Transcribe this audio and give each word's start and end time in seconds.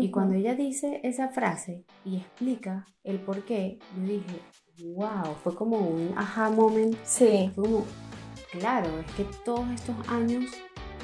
Y 0.00 0.10
cuando 0.10 0.34
ella 0.34 0.54
dice 0.54 1.00
esa 1.04 1.28
frase 1.28 1.84
y 2.04 2.16
explica 2.16 2.86
el 3.04 3.20
por 3.20 3.44
qué, 3.44 3.78
yo 3.96 4.02
dije, 4.02 4.40
wow, 4.94 5.34
fue 5.42 5.54
como 5.54 5.78
un 5.78 6.12
aha 6.16 6.50
moment. 6.50 6.96
Sí. 7.04 7.50
Fue 7.54 7.64
como, 7.64 7.84
claro, 8.52 8.88
es 9.00 9.12
que 9.12 9.24
todos 9.44 9.68
estos 9.70 9.94
años 10.08 10.44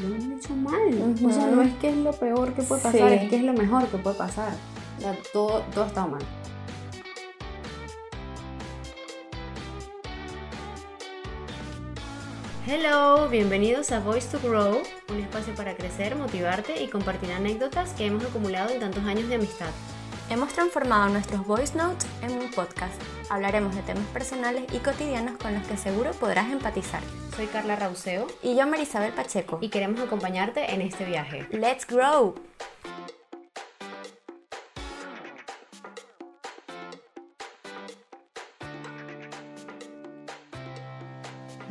lo 0.03 0.15
hemos 0.15 0.45
hecho 0.45 0.55
mal. 0.55 1.15
O 1.25 1.31
sea, 1.31 1.47
no 1.49 1.63
es 1.63 1.75
que 1.75 1.91
es 1.91 1.97
lo 1.97 2.13
peor 2.13 2.53
que 2.55 2.63
puede 2.63 2.83
pasar, 2.83 3.11
Sí. 3.11 3.15
es 3.25 3.31
que 3.31 3.37
es 3.37 3.43
lo 3.43 3.53
mejor 3.53 3.87
que 3.89 3.99
puede 3.99 4.17
pasar. 4.17 4.53
O 4.99 5.01
sea, 5.01 5.17
todo, 5.33 5.61
todo 5.75 5.85
estado 5.87 6.09
mal. 6.09 6.23
Hello, 12.69 13.29
bienvenidos 13.29 13.93
a 13.93 14.01
Voice 14.01 14.27
to 14.37 14.41
Grow, 14.41 14.83
un 15.09 15.21
espacio 15.21 15.55
para 15.55 15.77
crecer, 15.77 16.17
motivarte 16.17 16.83
y 16.83 16.89
compartir 16.89 17.31
anécdotas 17.31 17.93
que 17.93 18.07
hemos 18.07 18.25
acumulado 18.25 18.71
en 18.71 18.81
tantos 18.81 19.05
años 19.05 19.29
de 19.29 19.37
amistad. 19.37 19.69
Hemos 20.31 20.53
transformado 20.53 21.09
nuestros 21.11 21.47
voice 21.47 21.79
notes 21.79 22.09
en 22.23 22.33
un 22.33 22.51
podcast. 22.51 23.01
Hablaremos 23.31 23.73
de 23.77 23.83
temas 23.83 24.07
personales 24.09 24.65
y 24.73 24.79
cotidianos 24.79 25.39
con 25.39 25.55
los 25.55 25.65
que 25.69 25.77
seguro 25.77 26.11
podrás 26.11 26.51
empatizar. 26.51 27.03
Soy 27.37 27.47
Carla 27.47 27.77
Rauseo 27.77 28.27
Y 28.43 28.57
yo, 28.57 28.67
Marisabel 28.67 29.13
Pacheco. 29.13 29.59
y 29.61 29.69
queremos 29.69 30.01
acompañarte 30.01 30.75
en 30.75 30.83
este 30.83 31.05
viaje. 31.05 31.47
¡Let's 31.53 31.87
grow! 31.87 32.35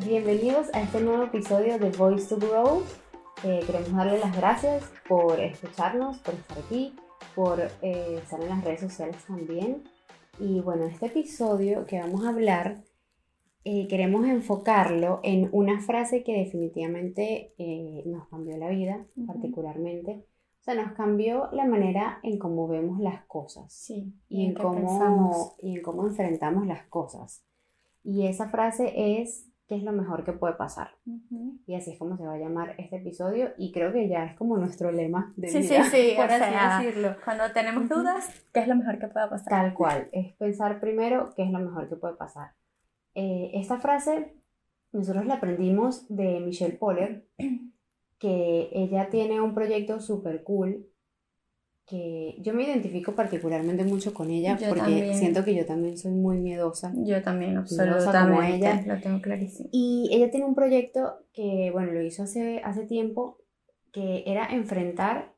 Bienvenidos 0.05 0.67
a 0.73 0.81
este 0.81 1.01
nuevo 1.01 1.23
episodio 1.23 1.77
de 1.79 1.89
Voice 1.91 2.27
to 2.33 2.37
Grow. 2.37 2.81
Eh, 3.43 3.61
queremos 3.65 3.91
darle 3.93 4.19
las 4.19 4.35
gracias 4.35 4.83
por 5.07 5.39
escucharnos, 5.39 6.19
por 6.19 6.33
estar 6.35 6.57
aquí, 6.59 6.95
por 7.35 7.59
eh, 7.81 8.19
estar 8.21 8.41
en 8.41 8.49
las 8.49 8.63
redes 8.63 8.81
sociales 8.81 9.17
también. 9.27 9.83
Y 10.39 10.59
bueno, 10.61 10.85
este 10.85 11.07
episodio 11.07 11.85
que 11.85 11.99
vamos 11.99 12.25
a 12.25 12.29
hablar, 12.29 12.83
eh, 13.63 13.87
queremos 13.87 14.25
enfocarlo 14.27 15.19
en 15.23 15.49
una 15.51 15.81
frase 15.81 16.23
que 16.23 16.33
definitivamente 16.33 17.53
eh, 17.57 18.03
nos 18.05 18.27
cambió 18.27 18.57
la 18.57 18.69
vida, 18.69 19.05
Ujú. 19.15 19.27
particularmente. 19.27 20.25
O 20.59 20.63
sea, 20.65 20.75
nos 20.75 20.93
cambió 20.93 21.49
la 21.51 21.65
manera 21.65 22.19
en 22.23 22.39
cómo 22.39 22.67
vemos 22.67 22.99
las 22.99 23.23
cosas 23.25 23.71
Sí. 23.73 24.13
y 24.29 24.45
en, 24.47 24.53
cómo, 24.55 25.55
y 25.61 25.77
en 25.77 25.81
cómo 25.83 26.07
enfrentamos 26.07 26.65
las 26.65 26.83
cosas. 26.87 27.43
Y 28.03 28.27
esa 28.27 28.49
frase 28.49 28.93
es, 29.21 29.47
¿qué 29.67 29.75
es 29.75 29.83
lo 29.83 29.91
mejor 29.91 30.23
que 30.23 30.33
puede 30.33 30.53
pasar? 30.55 30.91
Y 31.65 31.75
así 31.75 31.91
es 31.91 31.99
como 31.99 32.17
se 32.17 32.25
va 32.25 32.33
a 32.33 32.37
llamar 32.37 32.75
este 32.77 32.97
episodio 32.97 33.49
y 33.57 33.71
creo 33.71 33.91
que 33.91 34.07
ya 34.07 34.25
es 34.25 34.35
como 34.35 34.57
nuestro 34.57 34.91
lema 34.91 35.33
de 35.35 35.47
Sí, 35.47 35.59
vida, 35.59 35.83
sí, 35.85 35.89
sí, 35.91 36.13
por 36.15 36.25
así 36.25 36.51
sea, 36.51 36.79
decirlo. 36.79 37.15
Cuando 37.23 37.51
tenemos 37.51 37.89
dudas, 37.89 38.45
¿qué 38.53 38.59
es 38.61 38.67
lo 38.67 38.75
mejor 38.75 38.99
que 38.99 39.07
pueda 39.07 39.29
pasar? 39.29 39.49
Tal 39.49 39.73
cual, 39.73 40.09
es 40.11 40.33
pensar 40.33 40.79
primero 40.79 41.33
qué 41.35 41.43
es 41.43 41.51
lo 41.51 41.59
mejor 41.59 41.89
que 41.89 41.95
puede 41.95 42.15
pasar. 42.15 42.53
Eh, 43.15 43.51
esta 43.53 43.77
frase 43.79 44.35
nosotros 44.95 45.25
la 45.25 45.35
aprendimos 45.35 46.05
de 46.07 46.39
Michelle 46.39 46.77
Poller, 46.77 47.27
que 48.19 48.69
ella 48.71 49.09
tiene 49.09 49.41
un 49.41 49.53
proyecto 49.53 49.99
súper 49.99 50.43
cool, 50.43 50.87
que 51.85 52.35
yo 52.39 52.53
me 52.53 52.63
identifico 52.63 53.13
particularmente 53.13 53.83
mucho 53.83 54.13
con 54.13 54.31
ella 54.31 54.57
Yo 54.57 54.69
porque 54.69 54.81
también. 54.81 55.15
siento 55.15 55.43
que 55.43 55.53
yo 55.53 55.65
también 55.65 55.97
soy 55.97 56.11
muy 56.11 56.37
miedosa. 56.37 56.91
Yo 56.97 57.21
también, 57.21 57.51
Miedosa 57.51 57.83
absolutamente. 57.83 58.35
como 58.35 58.41
ella. 58.41 58.83
Lo 58.87 58.99
tengo 59.01 59.21
clarísimo. 59.21 59.69
Y 59.71 60.09
ella 60.11 60.31
tiene 60.31 60.45
un 60.47 60.55
proyecto 60.55 61.19
que, 61.31 61.69
bueno, 61.71 61.91
lo 61.91 62.01
hizo 62.01 62.23
hace, 62.23 62.59
hace 62.63 62.85
tiempo, 62.85 63.37
que 63.91 64.23
era 64.25 64.47
enfrentar 64.47 65.35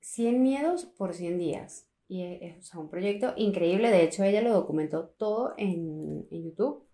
100 0.00 0.42
miedos 0.42 0.86
por 0.86 1.12
100 1.12 1.38
días. 1.38 1.86
Y 2.08 2.22
es, 2.22 2.38
es, 2.42 2.58
o 2.58 2.62
sea, 2.62 2.80
un 2.80 2.88
proyecto 2.88 3.34
increíble, 3.36 3.90
de 3.90 4.04
hecho 4.04 4.24
ella 4.24 4.40
lo 4.40 4.52
documentó 4.52 5.14
todo 5.18 5.54
en, 5.58 6.26
en 6.30 6.44
YouTube. 6.44 6.84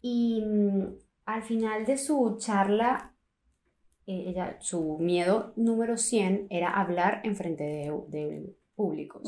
Y 0.00 0.42
mm, 0.44 0.96
al 1.24 1.42
final 1.42 1.86
de 1.86 1.96
su 1.96 2.36
charla, 2.38 3.13
ella, 4.06 4.56
su 4.60 4.98
miedo 4.98 5.52
número 5.56 5.96
100 5.96 6.48
era 6.50 6.70
hablar 6.70 7.20
en 7.24 7.36
frente 7.36 7.64
de, 7.64 7.92
de 8.08 8.56
públicos. 8.74 9.22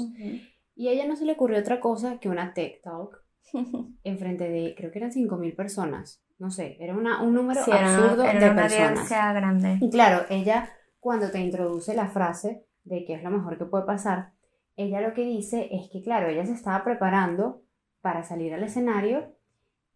Y 0.75 0.88
a 0.88 0.92
ella 0.92 1.06
no 1.06 1.16
se 1.16 1.25
le 1.25 1.32
ocurrió 1.32 1.59
otra 1.59 1.81
cosa 1.81 2.19
que 2.20 2.28
una 2.28 2.53
TED 2.53 2.81
Talk 2.82 3.22
enfrente 4.04 4.48
de, 4.48 4.75
creo 4.76 4.91
que 4.91 4.98
eran 4.98 5.12
5.000 5.12 5.54
personas, 5.56 6.22
no 6.38 6.50
sé, 6.50 6.76
era 6.81 6.94
una, 6.94 7.22
un 7.22 7.32
número 7.32 7.62
Sí, 7.64 7.70
era, 7.70 7.94
absurdo 7.97 8.25
era 8.25 8.38
de 8.41 8.50
una 8.50 8.62
personas. 8.62 9.09
grande. 9.34 9.78
Y 9.81 9.88
claro, 9.91 10.26
ella 10.28 10.69
cuando 11.00 11.31
te 11.31 11.38
introduce 11.41 11.94
la 11.94 12.08
frase 12.08 12.66
de 12.84 13.04
que 13.04 13.14
es 13.14 13.22
lo 13.22 13.31
mejor 13.31 13.56
que 13.56 13.64
puede 13.64 13.84
pasar, 13.87 14.32
ella 14.76 15.00
lo 15.00 15.14
que 15.14 15.22
dice 15.25 15.69
es 15.70 15.88
que, 15.91 16.03
claro, 16.03 16.28
ella 16.28 16.44
se 16.44 16.53
estaba 16.53 16.84
preparando 16.84 17.62
para 18.03 18.22
salir 18.22 18.53
al 18.53 18.62
escenario 18.64 19.34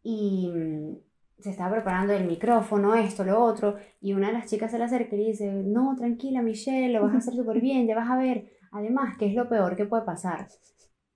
y 0.02 0.48
mm, 0.48 0.96
se 1.42 1.50
estaba 1.50 1.72
preparando 1.72 2.12
el 2.12 2.24
micrófono, 2.26 2.94
esto, 2.94 3.24
lo 3.24 3.42
otro, 3.42 3.76
y 4.00 4.12
una 4.12 4.28
de 4.28 4.34
las 4.34 4.46
chicas 4.46 4.70
se 4.70 4.78
le 4.78 4.84
acerca 4.84 5.14
y 5.16 5.18
le 5.18 5.24
dice, 5.30 5.50
no, 5.52 5.94
tranquila 5.96 6.42
Michelle, 6.42 6.92
lo 6.92 7.02
vas 7.02 7.14
a 7.14 7.18
hacer 7.18 7.34
súper 7.40 7.60
bien, 7.60 7.86
ya 7.86 7.96
vas 7.96 8.10
a 8.10 8.16
ver, 8.16 8.50
además, 8.72 9.16
¿qué 9.18 9.26
es 9.26 9.34
lo 9.34 9.48
peor 9.48 9.76
que 9.76 9.86
puede 9.86 10.04
pasar? 10.04 10.48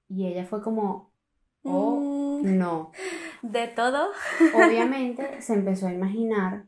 Y 0.08 0.26
ella 0.26 0.44
fue 0.44 0.62
como, 0.62 1.12
oh, 1.64 2.00
Mm, 2.42 2.58
no. 2.58 2.90
De 3.42 3.68
todo. 3.68 4.08
Obviamente 4.54 5.22
se 5.40 5.54
empezó 5.54 5.86
a 5.86 5.92
imaginar 5.92 6.66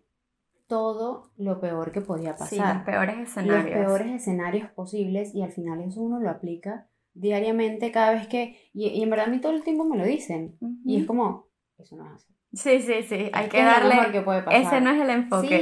todo 0.67 1.31
lo 1.37 1.61
peor 1.61 1.93
que 1.93 2.01
podía 2.01 2.37
Sí, 2.37 2.57
pasar 2.59 2.77
los 2.77 2.85
peores 2.85 3.17
los 3.19 3.29
escenarios. 3.29 3.79
peores 3.79 4.13
escenarios 4.13 4.71
posibles 4.73 5.35
y 5.35 5.43
al 5.43 5.53
final 5.53 5.81
eso 5.83 6.01
uno 6.03 6.19
lo 6.19 6.29
aplica 6.31 6.89
diariamente 7.15 7.93
cada 7.93 8.13
vez 8.13 8.27
que, 8.27 8.57
y, 8.75 8.89
y 8.89 9.03
en 9.03 9.11
verdad 9.11 9.27
a 9.29 9.31
mí 9.31 9.41
todo 9.41 9.53
el 9.53 9.63
tiempo 9.63 9.85
me 9.85 9.97
lo 9.97 10.05
dicen 10.05 10.57
y 10.85 10.97
es 11.01 11.07
como, 11.07 11.47
eso 11.79 11.97
no 11.97 12.07
es 12.07 12.13
así. 12.15 12.35
Sí, 12.57 12.81
sí, 12.81 13.03
sí. 13.03 13.31
Hay 13.35 13.49
que 13.49 13.59
es 13.61 13.65
darle. 13.67 14.13
que 14.13 14.23
puede 14.23 14.43
pasar. 14.43 14.61
Ese 14.63 14.81
no 14.81 14.91
es 14.91 15.01
el 15.03 15.11
enfoque. 15.11 15.47
Sí, 15.49 15.55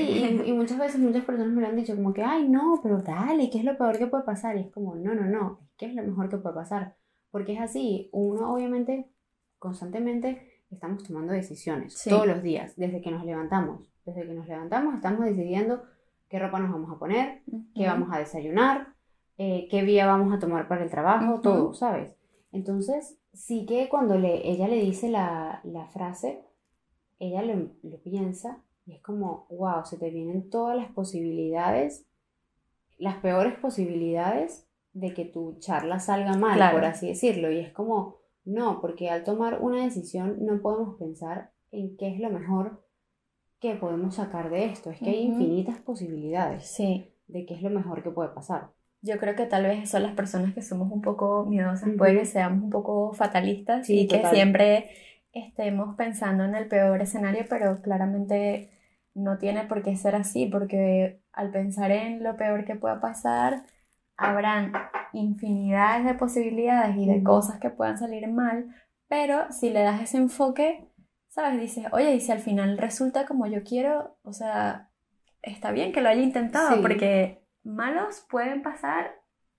y, 0.47 0.51
y 0.51 0.53
muchas 0.53 0.79
veces 0.79 1.01
muchas 1.01 1.25
personas 1.25 1.53
me 1.53 1.61
lo 1.61 1.67
han 1.69 1.77
dicho 1.77 1.95
como 1.97 2.15
que, 2.15 2.23
ay 2.23 2.49
no, 2.49 2.79
pero 2.83 2.99
dale, 3.03 3.51
¿qué 3.51 3.59
es 3.59 3.65
lo 3.65 3.77
peor 3.77 3.99
que 3.99 4.07
puede 4.07 4.23
pasar? 4.23 4.57
Y 4.57 4.61
es 4.61 4.71
como, 4.71 4.95
no, 4.95 5.13
no, 5.15 5.25
no, 5.25 5.59
que 5.77 5.87
es 5.87 5.95
lo 5.95 6.03
mejor 6.05 6.29
que 6.29 6.37
puede 6.39 6.55
pasar. 6.55 6.95
Porque 7.33 7.55
es 7.55 7.61
así, 7.61 8.09
uno 8.13 8.55
obviamente 8.55 9.11
constantemente 9.59 10.63
estamos 10.71 11.03
tomando 11.03 11.33
decisiones 11.33 11.95
Sí. 11.95 12.11
todos 12.11 12.27
los 12.27 12.43
días, 12.43 12.77
desde 12.77 13.01
que 13.01 13.11
nos 13.11 13.25
levantamos. 13.25 13.91
Desde 14.05 14.27
que 14.27 14.35
nos 14.35 14.47
levantamos 14.47 14.95
estamos 14.95 15.25
decidiendo 15.25 15.83
qué 16.29 16.39
ropa 16.39 16.59
nos 16.61 16.71
vamos 16.73 16.91
a 16.95 16.99
poner, 16.99 17.43
qué 17.75 17.83
Ujú. 17.83 17.91
vamos 17.91 18.09
a 18.13 18.19
desayunar, 18.19 18.89
eh, 19.39 19.67
qué 19.71 19.83
vía 19.83 20.07
vamos 20.07 20.33
a 20.33 20.39
tomar 20.39 20.69
para 20.69 20.85
el 20.85 20.91
trabajo, 20.91 21.35
Ujú. 21.35 21.43
todo, 21.43 21.75
¿sabes? 21.75 22.15
Entonces, 22.53 23.19
sí 23.33 23.67
que 23.67 23.89
cuando 23.89 24.17
le, 24.19 24.49
ella 24.49 24.69
le 24.69 24.77
dice 24.77 25.09
la, 25.09 25.61
la 25.65 25.87
frase, 25.87 26.45
ella 27.19 27.43
lo, 27.43 27.69
lo 27.83 27.99
piensa 27.99 28.63
y 28.87 28.93
es 28.93 29.01
como, 29.01 29.47
wow, 29.51 29.85
se 29.85 29.97
te 29.97 30.11
vienen 30.11 30.51
todas 30.51 30.77
las 30.77 30.91
posibilidades, 30.93 32.07
las 32.99 33.17
peores 33.17 33.55
posibilidades 33.59 34.67
de 34.93 35.13
que 35.15 35.25
tu 35.25 35.57
charla 35.59 35.99
salga 36.01 36.37
mal, 36.37 36.57
Claro. 36.57 36.77
por 36.77 36.85
así 36.85 37.09
decirlo. 37.09 37.51
Y 37.51 37.59
es 37.59 37.73
como, 37.73 38.17
no, 38.45 38.81
porque 38.81 39.11
al 39.11 39.25
tomar 39.25 39.61
una 39.61 39.83
decisión 39.85 40.45
no 40.45 40.61
podemos 40.61 40.97
pensar 40.99 41.51
en 41.73 41.97
qué 41.97 42.09
es 42.15 42.21
lo 42.21 42.31
mejor 42.31 42.85
que 43.59 43.75
podemos 43.75 44.17
sacar 44.17 44.51
de 44.51 44.67
esto. 44.67 44.91
Es 44.91 44.99
que 45.01 45.11
hay 45.11 45.23
infinitas 45.23 45.79
posibilidades 45.79 46.67
Sí. 46.67 47.11
de 47.27 47.47
qué 47.47 47.55
es 47.55 47.63
lo 47.63 47.71
mejor 47.71 48.03
que 48.03 48.11
puede 48.11 48.29
pasar. 48.29 48.69
Yo 49.01 49.19
creo 49.19 49.35
que 49.35 49.47
tal 49.47 49.65
vez 49.65 49.91
son 49.91 50.03
las 50.03 50.15
personas 50.15 50.55
que 50.55 50.63
somos 50.63 50.91
un 50.93 51.01
poco 51.03 51.45
miedosas, 51.47 51.89
Ujú. 51.89 51.97
puede 51.99 52.19
que 52.19 52.25
seamos 52.27 52.63
un 52.63 52.71
poco 52.71 53.13
fatalistas 53.13 53.87
Sí, 53.87 54.01
y 54.03 54.07
que 54.09 54.25
siempre 54.29 54.91
estemos 55.35 55.97
pensando 55.97 56.45
en 56.45 56.55
el 56.55 56.69
peor 56.69 57.03
escenario, 57.03 57.45
pero 57.49 57.83
claramente 57.83 58.71
no 59.15 59.39
tiene 59.39 59.65
por 59.65 59.83
qué 59.83 59.97
ser 59.97 60.15
así, 60.17 60.47
porque 60.47 61.21
al 61.33 61.51
pensar 61.51 61.91
en 61.91 62.23
lo 62.23 62.37
peor 62.37 62.65
que 62.65 62.77
pueda 62.77 63.01
pasar, 63.01 63.65
habrán 64.17 64.73
infinidades 65.13 66.05
de 66.05 66.15
posibilidades 66.15 66.97
y 66.97 67.07
de 67.07 67.23
cosas 67.23 67.59
que 67.59 67.71
puedan 67.71 67.99
salir 67.99 68.27
mal, 68.29 68.67
pero 69.09 69.51
si 69.53 69.71
le 69.71 69.83
das 69.83 70.01
ese 70.03 70.17
enfoque, 70.19 70.89
¿sabes? 71.29 71.61
Dices, 71.61 71.87
oye, 71.93 72.15
y 72.15 72.21
si 72.21 72.33
al 72.33 72.41
final 72.41 72.79
resulta 72.79 73.27
como 73.27 73.47
yo 73.47 73.63
quiero, 73.65 74.17
o 74.23 74.33
sea, 74.33 74.91
está 75.43 75.73
bien 75.73 75.93
que 75.93 76.01
lo 76.01 76.09
haya 76.09 76.23
intentado, 76.23 76.77
Sí. 76.77 76.81
porque 76.81 77.45
malos 77.65 78.25
pueden 78.31 78.63
pasar 78.63 79.13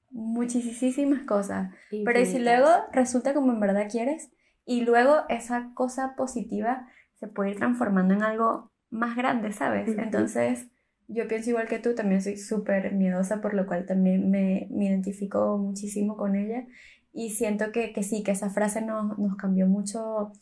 muchísimas 0.09 1.23
cosas. 1.23 1.73
Pero 1.89 2.19
¿y 2.19 2.25
si 2.25 2.39
luego 2.39 2.69
resulta 2.91 3.33
como 3.33 3.51
en 3.51 3.59
verdad 3.59 3.87
quieres? 3.91 4.31
Y 4.65 4.81
luego 4.81 5.23
esa 5.29 5.71
cosa 5.73 6.15
positiva 6.15 6.87
se 7.13 7.27
puede 7.27 7.51
ir 7.51 7.57
transformando 7.57 8.13
en 8.13 8.23
algo 8.23 8.71
más 8.89 9.15
grande, 9.15 9.51
¿sabes? 9.51 9.87
Entonces, 9.97 10.67
yo 11.07 11.27
pienso 11.27 11.51
igual 11.51 11.67
que 11.67 11.79
tú, 11.79 11.93
también 11.93 12.21
soy 12.21 12.37
súper 12.37 12.93
miedosa, 12.93 13.41
por 13.41 13.53
lo 13.53 13.65
cual 13.67 13.85
también 13.85 14.29
me, 14.31 14.67
me 14.71 14.85
identifico 14.85 15.57
muchísimo 15.57 16.17
con 16.17 16.35
ella. 16.35 16.65
Y 17.13 17.29
siento 17.31 17.71
que, 17.71 17.93
que 17.93 18.03
sí, 18.03 18.23
que 18.23 18.31
esa 18.31 18.49
frase 18.49 18.81
nos, 18.81 19.17
nos 19.17 19.37
cambió 19.37 19.67
mucho 19.67 20.33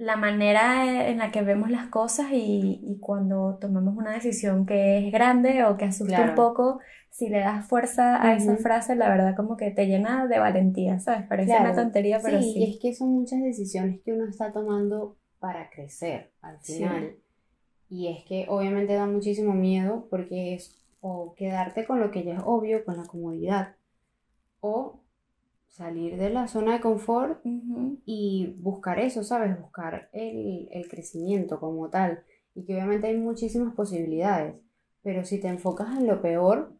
la 0.00 0.16
manera 0.16 1.08
en 1.08 1.18
la 1.18 1.30
que 1.30 1.42
vemos 1.42 1.70
las 1.70 1.88
cosas 1.88 2.28
y, 2.32 2.80
y 2.82 2.98
cuando 3.00 3.58
tomamos 3.60 3.94
una 3.96 4.12
decisión 4.12 4.64
que 4.64 5.06
es 5.06 5.12
grande 5.12 5.62
o 5.64 5.76
que 5.76 5.84
asusta 5.84 6.22
un 6.22 6.34
poco, 6.34 6.80
si 7.10 7.28
le 7.28 7.40
das 7.40 7.68
fuerza 7.68 8.22
a 8.24 8.34
esa 8.34 8.56
frase, 8.56 8.96
la 8.96 9.10
verdad 9.10 9.36
como 9.36 9.58
que 9.58 9.70
te 9.70 9.86
llena 9.86 10.26
de 10.26 10.38
valentía, 10.38 10.98
¿sabes? 11.00 11.26
Parece 11.28 11.58
una 11.58 11.74
tontería, 11.74 12.18
pero 12.22 12.40
sí. 12.40 12.52
Sí, 12.54 12.58
y 12.60 12.70
es 12.70 12.80
que 12.80 12.94
son 12.94 13.10
muchas 13.10 13.42
decisiones 13.42 14.00
que 14.00 14.14
uno 14.14 14.26
está 14.26 14.52
tomando 14.52 15.18
para 15.38 15.68
crecer 15.68 16.32
al 16.40 16.58
final. 16.60 17.16
Y 17.90 18.08
es 18.08 18.24
que 18.24 18.46
obviamente 18.48 18.94
da 18.94 19.06
muchísimo 19.06 19.52
miedo 19.52 20.06
porque 20.08 20.54
es 20.54 20.78
o 21.00 21.34
quedarte 21.34 21.84
con 21.84 22.00
lo 22.00 22.10
que 22.10 22.24
ya 22.24 22.36
es 22.36 22.42
obvio, 22.44 22.84
con 22.86 22.96
la 22.96 23.04
comodidad, 23.04 23.76
o 24.60 24.99
salir 25.70 26.18
de 26.18 26.30
la 26.30 26.46
zona 26.46 26.74
de 26.74 26.80
confort 26.80 27.40
y 28.04 28.56
buscar 28.58 28.98
eso, 28.98 29.22
¿sabes? 29.24 29.58
Buscar 29.58 30.10
el, 30.12 30.68
el 30.70 30.88
crecimiento 30.88 31.58
como 31.58 31.88
tal. 31.88 32.22
Y 32.54 32.64
que 32.64 32.74
obviamente 32.74 33.06
hay 33.06 33.16
muchísimas 33.16 33.74
posibilidades, 33.74 34.60
pero 35.02 35.24
si 35.24 35.40
te 35.40 35.48
enfocas 35.48 35.96
en 35.96 36.06
lo 36.06 36.20
peor, 36.20 36.74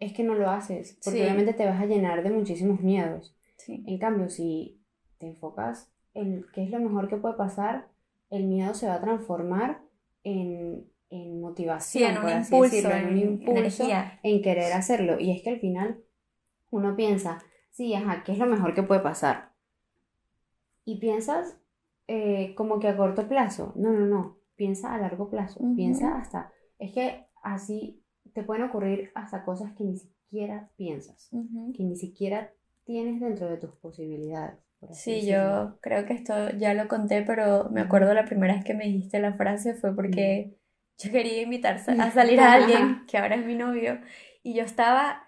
es 0.00 0.12
que 0.12 0.24
no 0.24 0.34
lo 0.34 0.50
haces, 0.50 0.98
porque 1.04 1.22
obviamente 1.22 1.52
te 1.52 1.66
vas 1.66 1.80
a 1.80 1.86
llenar 1.86 2.22
de 2.22 2.30
muchísimos 2.30 2.80
miedos. 2.80 3.36
En 3.68 3.98
cambio, 3.98 4.30
si 4.30 4.80
te 5.18 5.26
enfocas 5.26 5.92
en 6.14 6.46
qué 6.54 6.64
es 6.64 6.70
lo 6.70 6.80
mejor 6.80 7.08
que 7.08 7.18
puede 7.18 7.36
pasar, 7.36 7.88
el 8.30 8.46
miedo 8.46 8.72
se 8.72 8.86
va 8.86 8.94
a 8.94 9.00
transformar 9.00 9.82
en, 10.24 10.86
motivación, 11.10 12.12
en 12.12 12.18
un 12.18 12.30
impulso, 12.30 12.90
en 12.90 13.08
un 13.08 13.18
impulso, 13.18 13.84
en 14.22 14.42
querer 14.42 14.72
hacerlo. 14.72 15.20
Y 15.20 15.32
es 15.32 15.42
que 15.42 15.50
al 15.50 15.60
final 15.60 16.02
uno 16.70 16.96
piensa, 16.96 17.42
sí, 17.70 17.94
ajá, 17.94 18.22
¿qué 18.24 18.32
es 18.32 18.38
lo 18.38 18.46
mejor 18.46 18.74
que 18.74 18.82
puede 18.82 19.00
pasar? 19.00 19.52
Y 20.84 20.98
piensas 20.98 21.58
eh, 22.06 22.54
como 22.56 22.80
que 22.80 22.88
a 22.88 22.96
corto 22.96 23.28
plazo. 23.28 23.72
No, 23.76 23.92
no, 23.92 24.06
no. 24.06 24.38
Piensa 24.56 24.94
a 24.94 24.98
largo 24.98 25.30
plazo. 25.30 25.60
Piensa 25.76 26.16
hasta. 26.16 26.52
Es 26.78 26.92
que 26.92 27.26
así 27.42 28.02
te 28.34 28.42
pueden 28.42 28.64
ocurrir 28.64 29.10
hasta 29.14 29.44
cosas 29.44 29.72
que 29.74 29.84
ni 29.84 29.96
siquiera 29.96 30.70
piensas, 30.76 31.30
que 31.30 31.82
ni 31.82 31.96
siquiera 31.96 32.52
tienes 32.84 33.20
dentro 33.20 33.48
de 33.48 33.56
tus 33.56 33.70
posibilidades. 33.76 34.58
Sí, 34.92 35.26
yo 35.26 35.78
creo 35.80 36.06
que 36.06 36.14
esto 36.14 36.50
ya 36.56 36.74
lo 36.74 36.88
conté, 36.88 37.22
pero 37.22 37.68
me 37.70 37.82
acuerdo 37.82 38.14
la 38.14 38.24
primera 38.24 38.54
vez 38.54 38.64
que 38.64 38.74
me 38.74 38.84
dijiste 38.84 39.20
la 39.20 39.34
frase 39.34 39.74
fue 39.74 39.94
porque 39.94 40.56
yo 40.98 41.10
quería 41.10 41.42
invitar 41.42 41.76
a 41.76 42.10
salir 42.10 42.40
a 42.40 42.54
alguien 42.54 43.04
que 43.06 43.18
ahora 43.18 43.36
es 43.36 43.44
mi 43.44 43.54
novio 43.54 44.00
y 44.42 44.54
yo 44.54 44.64
estaba 44.64 45.22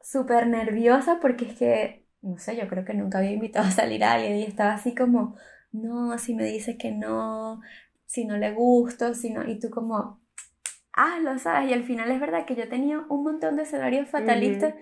súper 0.00 0.46
nerviosa 0.46 1.18
porque 1.20 1.46
es 1.46 1.54
que, 1.58 2.06
no 2.22 2.38
sé, 2.38 2.56
yo 2.56 2.68
creo 2.68 2.84
que 2.84 2.94
nunca 2.94 3.18
había 3.18 3.32
invitado 3.32 3.66
a 3.66 3.70
salir 3.70 4.04
a 4.04 4.14
alguien 4.14 4.36
y 4.36 4.44
estaba 4.44 4.74
así 4.74 4.94
como, 4.94 5.36
no, 5.72 6.18
si 6.18 6.34
me 6.34 6.44
dices 6.44 6.76
que 6.78 6.92
no, 6.92 7.60
si 8.06 8.24
no 8.24 8.36
le 8.36 8.52
gusto, 8.52 9.14
si 9.14 9.30
no, 9.30 9.48
y 9.48 9.58
tú 9.58 9.70
como, 9.70 10.20
hazlo, 10.92 11.38
¿sabes? 11.38 11.70
Y 11.70 11.72
al 11.72 11.84
final 11.84 12.10
es 12.10 12.20
verdad 12.20 12.44
que 12.46 12.56
yo 12.56 12.68
tenía 12.68 13.04
un 13.08 13.22
montón 13.24 13.56
de 13.56 13.62
escenarios 13.62 14.08
fatalistas 14.08 14.74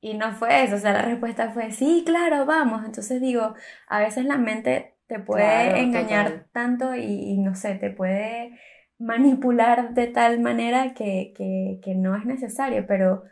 y 0.00 0.14
no 0.14 0.32
fue 0.32 0.64
eso, 0.64 0.76
o 0.76 0.78
sea, 0.78 0.92
la 0.92 1.02
respuesta 1.02 1.50
fue, 1.50 1.70
sí, 1.70 2.02
claro, 2.04 2.44
vamos. 2.44 2.84
Entonces 2.84 3.20
digo, 3.20 3.54
a 3.88 4.00
veces 4.00 4.24
la 4.26 4.36
mente 4.36 4.96
te 5.06 5.18
puede 5.18 5.80
engañar 5.80 6.46
tanto 6.52 6.94
y, 6.94 7.38
no 7.38 7.54
sé, 7.54 7.76
te 7.76 7.90
puede 7.90 8.58
manipular 8.98 9.94
de 9.94 10.06
tal 10.08 10.40
manera 10.40 10.94
que, 10.94 11.32
que, 11.36 11.80
que 11.82 11.94
no 11.94 12.16
es 12.16 12.24
necesario, 12.26 12.86
pero 12.86 13.24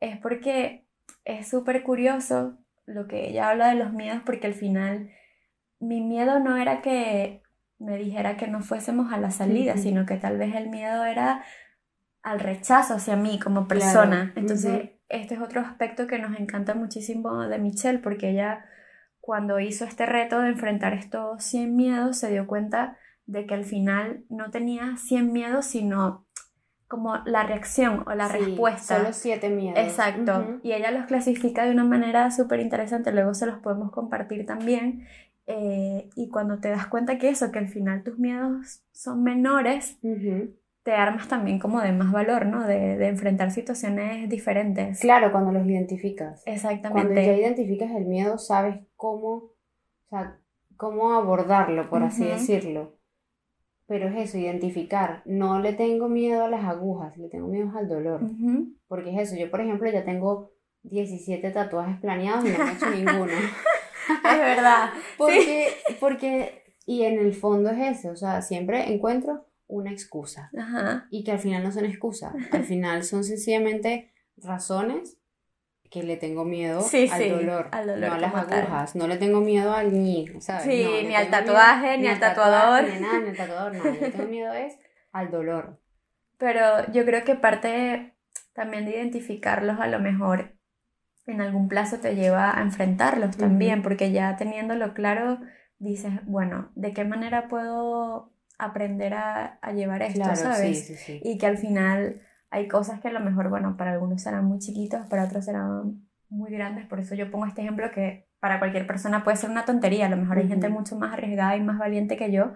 es 0.00 0.18
porque 0.18 0.86
es 1.24 1.48
súper 1.48 1.82
curioso 1.82 2.58
lo 2.86 3.06
que 3.06 3.28
ella 3.28 3.50
habla 3.50 3.68
de 3.68 3.76
los 3.76 3.92
miedos, 3.92 4.22
porque 4.24 4.46
al 4.46 4.54
final 4.54 5.10
mi 5.78 6.00
miedo 6.00 6.40
no 6.40 6.56
era 6.56 6.82
que 6.82 7.42
me 7.78 7.96
dijera 7.96 8.36
que 8.36 8.48
no 8.48 8.60
fuésemos 8.60 9.12
a 9.12 9.18
la 9.18 9.30
salida, 9.30 9.76
sino 9.76 10.04
que 10.04 10.16
tal 10.16 10.36
vez 10.36 10.54
el 10.54 10.68
miedo 10.68 11.04
era 11.04 11.44
al 12.22 12.40
rechazo 12.40 12.94
hacia 12.94 13.16
mí 13.16 13.38
como 13.38 13.66
persona. 13.68 14.32
Entonces, 14.36 14.90
este 15.08 15.34
es 15.34 15.40
otro 15.40 15.60
aspecto 15.60 16.06
que 16.06 16.18
nos 16.18 16.38
encanta 16.38 16.74
muchísimo 16.74 17.46
de 17.48 17.58
Michelle, 17.58 18.00
porque 18.00 18.30
ella 18.30 18.64
cuando 19.20 19.60
hizo 19.60 19.84
este 19.84 20.06
reto 20.06 20.40
de 20.40 20.48
enfrentar 20.48 20.94
estos 20.94 21.42
100 21.44 21.76
miedos, 21.76 22.18
se 22.18 22.30
dio 22.30 22.46
cuenta 22.46 22.96
de 23.26 23.46
que 23.46 23.54
al 23.54 23.64
final 23.64 24.24
no 24.28 24.50
tenía 24.50 24.96
100 24.96 25.32
miedos, 25.32 25.66
sino 25.66 26.26
como 26.90 27.18
la 27.24 27.44
reacción 27.44 28.02
o 28.04 28.14
la 28.14 28.26
respuesta. 28.26 28.96
Solo 28.96 29.12
7 29.12 29.48
miedos. 29.48 29.78
Exacto. 29.78 30.58
Y 30.64 30.72
ella 30.72 30.90
los 30.90 31.06
clasifica 31.06 31.64
de 31.64 31.70
una 31.70 31.84
manera 31.84 32.32
súper 32.32 32.58
interesante, 32.58 33.12
luego 33.12 33.32
se 33.32 33.46
los 33.46 33.60
podemos 33.60 33.92
compartir 33.92 34.44
también. 34.44 35.06
Eh, 35.46 36.10
y 36.16 36.28
cuando 36.30 36.58
te 36.58 36.68
das 36.68 36.88
cuenta 36.88 37.16
que 37.16 37.28
eso, 37.28 37.52
que 37.52 37.60
al 37.60 37.68
final 37.68 38.02
tus 38.02 38.18
miedos 38.18 38.82
son 38.90 39.22
menores, 39.22 40.00
te 40.82 40.92
armas 40.92 41.28
también 41.28 41.60
como 41.60 41.80
de 41.80 41.92
más 41.92 42.10
valor, 42.10 42.46
¿no? 42.46 42.66
De, 42.66 42.96
de, 42.96 43.06
enfrentar 43.06 43.52
situaciones 43.52 44.28
diferentes. 44.28 44.98
Claro, 44.98 45.30
cuando 45.30 45.52
los 45.52 45.64
identificas. 45.64 46.42
Exactamente. 46.44 47.14
Cuando 47.14 47.20
ya 47.20 47.36
identificas 47.36 47.92
el 47.92 48.06
miedo, 48.06 48.36
sabes 48.36 48.80
cómo, 48.96 49.28
o 49.28 49.54
sea, 50.08 50.40
cómo 50.76 51.12
abordarlo, 51.12 51.88
por 51.88 52.02
así 52.02 52.24
decirlo. 52.24 52.96
Pero 53.90 54.06
es 54.06 54.28
eso, 54.28 54.38
identificar. 54.38 55.20
No 55.24 55.58
le 55.58 55.72
tengo 55.72 56.08
miedo 56.08 56.44
a 56.44 56.48
las 56.48 56.64
agujas, 56.64 57.16
le 57.18 57.28
tengo 57.28 57.48
miedo 57.48 57.72
al 57.76 57.88
dolor. 57.88 58.20
Porque 58.86 59.10
es 59.10 59.18
eso, 59.18 59.36
yo 59.36 59.50
por 59.50 59.60
ejemplo 59.60 59.90
ya 59.90 60.04
tengo 60.04 60.52
17 60.84 61.50
tatuajes 61.50 61.98
planeados 61.98 62.44
y 62.44 62.52
no 62.52 62.68
he 62.68 62.72
hecho 62.72 62.88
ninguno. 62.94 63.32
es 63.32 64.38
verdad. 64.38 64.90
porque, 65.18 65.70
porque, 65.98 66.62
y 66.86 67.02
en 67.02 67.18
el 67.18 67.34
fondo 67.34 67.70
es 67.70 67.98
eso, 67.98 68.10
o 68.12 68.16
sea, 68.16 68.42
siempre 68.42 68.92
encuentro 68.94 69.48
una 69.66 69.90
excusa. 69.90 70.52
Y 71.10 71.24
que 71.24 71.32
al 71.32 71.40
final 71.40 71.64
no 71.64 71.72
son 71.72 71.84
excusas, 71.84 72.32
al 72.52 72.62
final 72.62 73.02
son 73.02 73.24
sencillamente 73.24 74.12
razones 74.36 75.18
que 75.90 76.04
le 76.04 76.16
tengo 76.16 76.44
miedo 76.44 76.86
al, 77.12 77.28
dolor, 77.28 77.68
no 77.72 78.12
a 78.12 78.18
las 78.18 78.34
agujas, 78.34 78.94
no 78.94 79.08
le 79.08 79.16
tengo 79.16 79.40
miedo 79.40 79.74
al 79.74 79.92
ni, 79.92 80.28
¿sabes? 80.40 80.62
Sí, 80.62 81.06
ni 81.06 81.16
al 81.16 81.30
tatuaje, 81.30 81.98
ni, 81.98 82.06
al 82.06 82.20
tatuador. 82.20 82.84
ni 82.84 83.00
nada, 83.00 83.18
ni 83.18 83.30
al 83.30 83.36
tatuador, 83.36 83.74
no, 83.74 83.84
le 83.84 84.10
tengo 84.10 84.28
miedo 84.28 84.52
es 84.52 84.78
al 85.12 85.30
dolor. 85.32 85.80
Pero 86.38 86.90
yo 86.92 87.04
creo 87.04 87.24
que 87.24 87.34
parte 87.34 88.14
también 88.52 88.84
de 88.84 88.92
identificarlos 88.92 89.80
a 89.80 89.88
lo 89.88 89.98
mejor 89.98 90.54
en 91.26 91.40
algún 91.40 91.68
plazo 91.68 91.98
te 91.98 92.14
lleva 92.14 92.56
a 92.56 92.62
enfrentarlos 92.62 93.36
también, 93.36 93.82
porque 93.82 94.12
ya 94.12 94.36
teniéndolo 94.36 94.94
claro 94.94 95.40
dices, 95.78 96.12
bueno, 96.24 96.70
¿de 96.76 96.92
qué 96.92 97.04
manera 97.04 97.48
puedo 97.48 98.32
aprender 98.58 99.14
a, 99.14 99.58
llevar 99.74 100.02
esto, 100.02 100.36
¿sabes? 100.36 101.08
Y 101.08 101.38
que 101.38 101.46
al 101.46 101.58
final 101.58 102.20
hay 102.50 102.68
cosas 102.68 103.00
que 103.00 103.08
a 103.08 103.12
lo 103.12 103.20
mejor, 103.20 103.48
bueno, 103.48 103.76
para 103.76 103.92
algunos 103.92 104.22
serán 104.22 104.44
muy 104.44 104.58
chiquitos, 104.58 105.06
para 105.06 105.24
otros 105.24 105.44
serán 105.44 106.08
muy 106.28 106.50
grandes, 106.50 106.86
por 106.86 107.00
eso 107.00 107.14
yo 107.14 107.30
pongo 107.30 107.46
este 107.46 107.62
ejemplo 107.62 107.90
que 107.92 108.28
para 108.40 108.58
cualquier 108.58 108.86
persona 108.86 109.24
puede 109.24 109.36
ser 109.36 109.50
una 109.50 109.64
tontería, 109.64 110.06
a 110.06 110.10
lo 110.10 110.16
mejor 110.16 110.38
hay 110.38 110.48
gente 110.48 110.68
mucho 110.68 110.96
más 110.96 111.12
arriesgada 111.12 111.56
y 111.56 111.62
más 111.62 111.78
valiente 111.78 112.16
que 112.16 112.32
yo, 112.32 112.52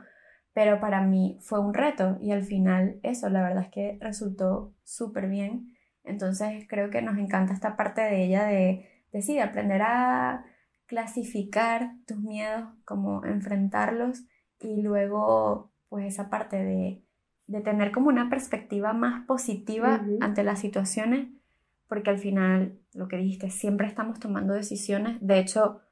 pero 0.53 0.81
para 0.81 1.01
mí 1.03 1.39
fue 1.41 1.61
un 1.61 1.75
reto 1.75 2.17
y 2.21 2.33
al 2.33 2.45
final 2.45 2.99
eso, 3.03 3.29
la 3.29 3.43
verdad 3.43 3.65
es 3.65 3.71
que 3.71 3.99
resultó 4.01 4.73
súper 4.85 5.29
bien. 5.29 5.75
Entonces 6.05 6.67
creo 6.69 6.91
que 6.91 7.03
nos 7.03 7.19
encanta 7.19 7.53
esta 7.53 7.77
parte 7.77 8.03
de 8.03 8.25
ella 8.25 8.45
de, 8.45 8.89
de 9.13 9.23
sí, 9.23 9.35
de 9.35 9.43
aprender 9.43 9.83
a 9.83 10.45
clasificar 10.87 11.93
tus 12.07 12.21
miedos, 12.21 12.69
como 12.85 13.25
enfrentarlos 13.25 14.25
y 14.61 14.83
luego 14.83 15.73
pues 15.89 16.07
esa 16.07 16.31
parte 16.31 16.63
de, 16.63 17.04
tener 17.63 17.93
como 17.93 18.09
una 18.09 18.31
perspectiva 18.31 18.93
más 18.93 19.27
positiva 19.27 20.05
ante 20.21 20.45
las 20.45 20.61
situaciones, 20.61 21.29
porque 21.89 22.11
al 22.11 22.19
final, 22.19 22.79
lo 22.95 23.09
que 23.09 23.17
dijiste, 23.17 23.51
siempre 23.51 23.87
estamos 23.87 24.19
tomando 24.19 24.55
decisiones. 24.55 25.19
De 25.21 25.39
hecho, 25.39 25.83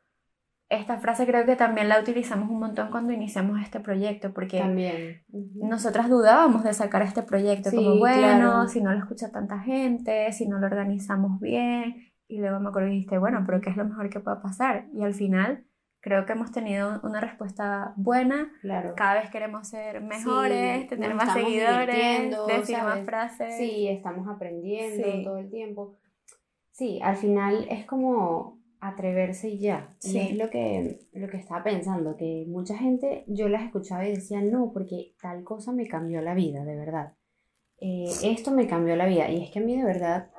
esta 0.69 0.99
frase 0.99 1.27
creo 1.27 1.45
que 1.45 1.55
también 1.55 1.89
la 1.89 2.01
utilizamos 2.01 2.49
un 2.49 2.59
montón 2.59 2.91
cuando 2.91 3.13
iniciamos 3.13 3.61
este 3.61 3.81
proyecto, 3.81 4.33
porque 4.33 4.59
también. 4.59 5.23
nosotras 5.29 6.09
dudábamos 6.09 6.65
de 6.65 6.73
sacar 6.73 7.03
este 7.03 7.23
proyecto, 7.23 7.71
como 7.71 7.99
bueno, 7.99 8.67
si 8.69 8.81
no 8.81 8.93
lo 8.93 8.99
escucha 8.99 9.31
tanta 9.31 9.59
gente, 9.59 10.33
si 10.33 10.49
no 10.49 10.59
lo 10.59 10.67
organizamos 10.67 11.39
bien, 11.41 12.13
y 12.27 12.39
luego 12.39 12.59
me 12.61 12.71
acuerdo 12.71 12.89
y 12.89 12.93
dijiste, 12.93 13.19
bueno, 13.19 13.43
pero 13.45 13.61
¿qué 13.61 13.69
es 13.69 13.77
lo 13.77 13.85
mejor 13.85 14.09
que 14.09 14.21
pueda 14.21 14.41
pasar? 14.41 14.87
Y 14.95 15.03
al 15.03 15.13
final 15.13 15.67
creo 16.03 16.27
que 16.27 16.33
hemos 16.33 16.51
tenido 16.51 17.01
una 17.05 17.21
respuesta 17.21 17.95
buena. 17.97 18.53
Claro. 18.61 18.95
Cada 18.97 19.21
vez 19.21 19.31
queremos 19.31 19.69
ser 19.69 20.03
mejores, 20.03 20.89
tener 20.89 21.15
más 21.15 21.33
seguidores, 21.33 22.37
decir 22.49 22.77
más 22.79 23.05
frases. 23.05 23.57
Sí, 23.57 23.89
estamos 23.89 24.29
aprendiendo 24.29 25.23
todo 25.23 25.39
el 25.39 25.49
tiempo. 25.49 25.97
Sí, 26.73 27.01
al 27.03 27.17
final 27.17 27.67
es 27.71 27.87
como 27.87 28.59
atreverse 28.81 29.49
y 29.49 29.61
ya. 29.61 29.95
Sí. 29.99 30.19
es 30.19 30.37
lo 30.37 30.51
que, 30.51 30.99
lo 31.13 31.29
que 31.29 31.37
estaba 31.37 31.63
pensando, 31.63 32.17
que 32.17 32.47
mucha 32.49 32.77
gente 32.77 33.25
yo 33.29 33.49
las 33.49 33.63
escuchaba 33.63 34.07
y 34.07 34.11
decía, 34.17 34.43
no, 34.43 34.73
porque 34.73 35.15
tal 35.23 35.45
cosa 35.45 35.73
me 35.73 35.87
cambió 35.87 36.21
la 36.21 36.35
vida, 36.35 36.65
de 36.65 36.77
verdad. 36.77 37.15
Eh, 37.79 38.11
esto 38.25 38.51
me 38.51 38.67
cambió 38.67 38.97
la 38.97 39.07
vida. 39.07 39.31
Y 39.31 39.45
es 39.45 39.51
que 39.53 39.61
a 39.61 39.63
mí 39.63 39.77
de 39.77 39.85
verdad 39.85 40.31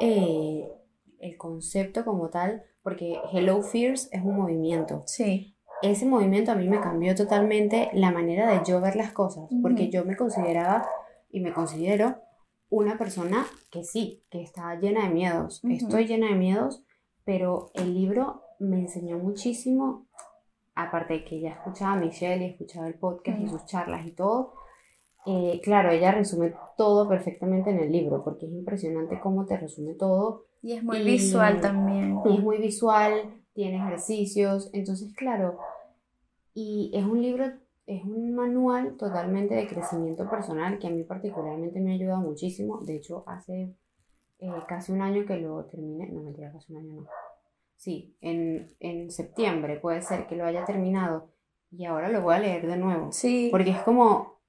eh, 0.00 0.70
el 1.22 1.36
concepto 1.38 2.04
como 2.04 2.28
tal 2.28 2.64
porque 2.82 3.18
Hello 3.32 3.62
Fears 3.62 4.08
es 4.12 4.22
un 4.22 4.36
movimiento. 4.36 5.02
Sí. 5.06 5.56
ese 5.82 6.06
movimiento 6.06 6.52
a 6.52 6.54
mí 6.54 6.68
me 6.68 6.80
cambió 6.80 7.14
totalmente 7.14 7.90
la 7.92 8.10
manera 8.12 8.50
de 8.50 8.64
yo 8.64 8.80
ver 8.80 8.94
las 8.94 9.12
cosas, 9.12 9.48
porque 9.62 9.88
yo 9.90 10.04
me 10.04 10.16
consideraba 10.16 10.86
y 11.30 11.40
me 11.40 11.52
considero 11.52 12.16
una 12.68 12.96
persona 12.98 13.44
que 13.70 13.82
sí, 13.82 14.24
que 14.30 14.42
está 14.42 14.78
llena 14.78 15.08
de 15.08 15.14
miedos. 15.14 15.62
Ujú. 15.64 15.72
Estoy 15.72 16.06
llena 16.06 16.28
de 16.28 16.36
miedos, 16.36 16.84
pero 17.24 17.70
el 17.74 17.94
libro 17.94 18.42
me 18.60 18.78
enseñó 18.80 19.18
muchísimo, 19.18 20.06
aparte 20.74 21.14
de 21.14 21.24
que 21.24 21.40
ya 21.40 21.50
escuchaba 21.50 21.94
a 21.94 21.96
Michelle 21.96 22.44
y 22.46 22.50
escuchaba 22.50 22.86
el 22.86 22.94
podcast 22.94 23.40
y 23.40 23.48
sus 23.48 23.64
charlas 23.66 24.06
y 24.06 24.12
todo. 24.12 24.54
eh, 25.26 25.60
claro, 25.62 25.90
ella 25.90 26.10
resume 26.12 26.52
todo 26.76 27.08
perfectamente 27.08 27.70
en 27.70 27.78
el 27.78 27.92
libro, 27.92 28.24
porque 28.24 28.46
es 28.46 28.52
impresionante 28.52 29.20
cómo 29.20 29.46
te 29.46 29.56
resume 29.56 29.94
todo 29.94 30.46
Y 30.62 30.72
es 30.74 30.82
muy 30.84 30.98
Y- 30.98 31.04
visual 31.04 31.60
también. 31.60 32.18
y 32.24 32.34
es 32.36 32.40
muy 32.42 32.58
visual, 32.58 33.34
tiene 33.52 33.76
ejercicios, 33.76 34.70
entonces 34.72 35.12
claro, 35.14 35.58
y 36.54 36.90
es 36.94 37.04
un 37.04 37.20
libro, 37.20 37.46
es 37.86 38.04
un 38.04 38.34
manual 38.34 38.96
totalmente 38.96 39.54
de 39.54 39.66
crecimiento 39.66 40.28
personal 40.30 40.78
que 40.78 40.86
a 40.86 40.90
mí 40.90 41.02
particularmente 41.02 41.80
me 41.80 41.92
ha 41.92 41.94
ayudado 41.94 42.20
muchísimo, 42.20 42.78
de 42.82 42.96
hecho 42.96 43.24
hace 43.26 43.74
eh, 44.38 44.50
casi 44.68 44.92
un 44.92 45.02
año 45.02 45.24
que 45.26 45.36
lo 45.38 45.64
terminé, 45.66 46.08
no 46.08 46.22
mentira, 46.22 46.52
casi 46.52 46.72
un 46.72 46.78
año 46.80 46.92
no, 47.02 47.06
sí, 47.76 48.16
en, 48.20 48.68
en 48.80 49.10
septiembre 49.10 49.78
puede 49.80 50.00
ser 50.02 50.26
que 50.26 50.36
lo 50.36 50.44
haya 50.44 50.64
terminado. 50.64 51.30
Y 51.74 51.86
ahora 51.86 52.08
lo 52.10 52.20
voy 52.20 52.34
a 52.34 52.38
leer 52.38 52.66
de 52.66 52.76
nuevo, 52.76 53.12
Sí. 53.12 53.48
porque 53.50 53.70
es 53.70 53.80
como, 53.82 54.40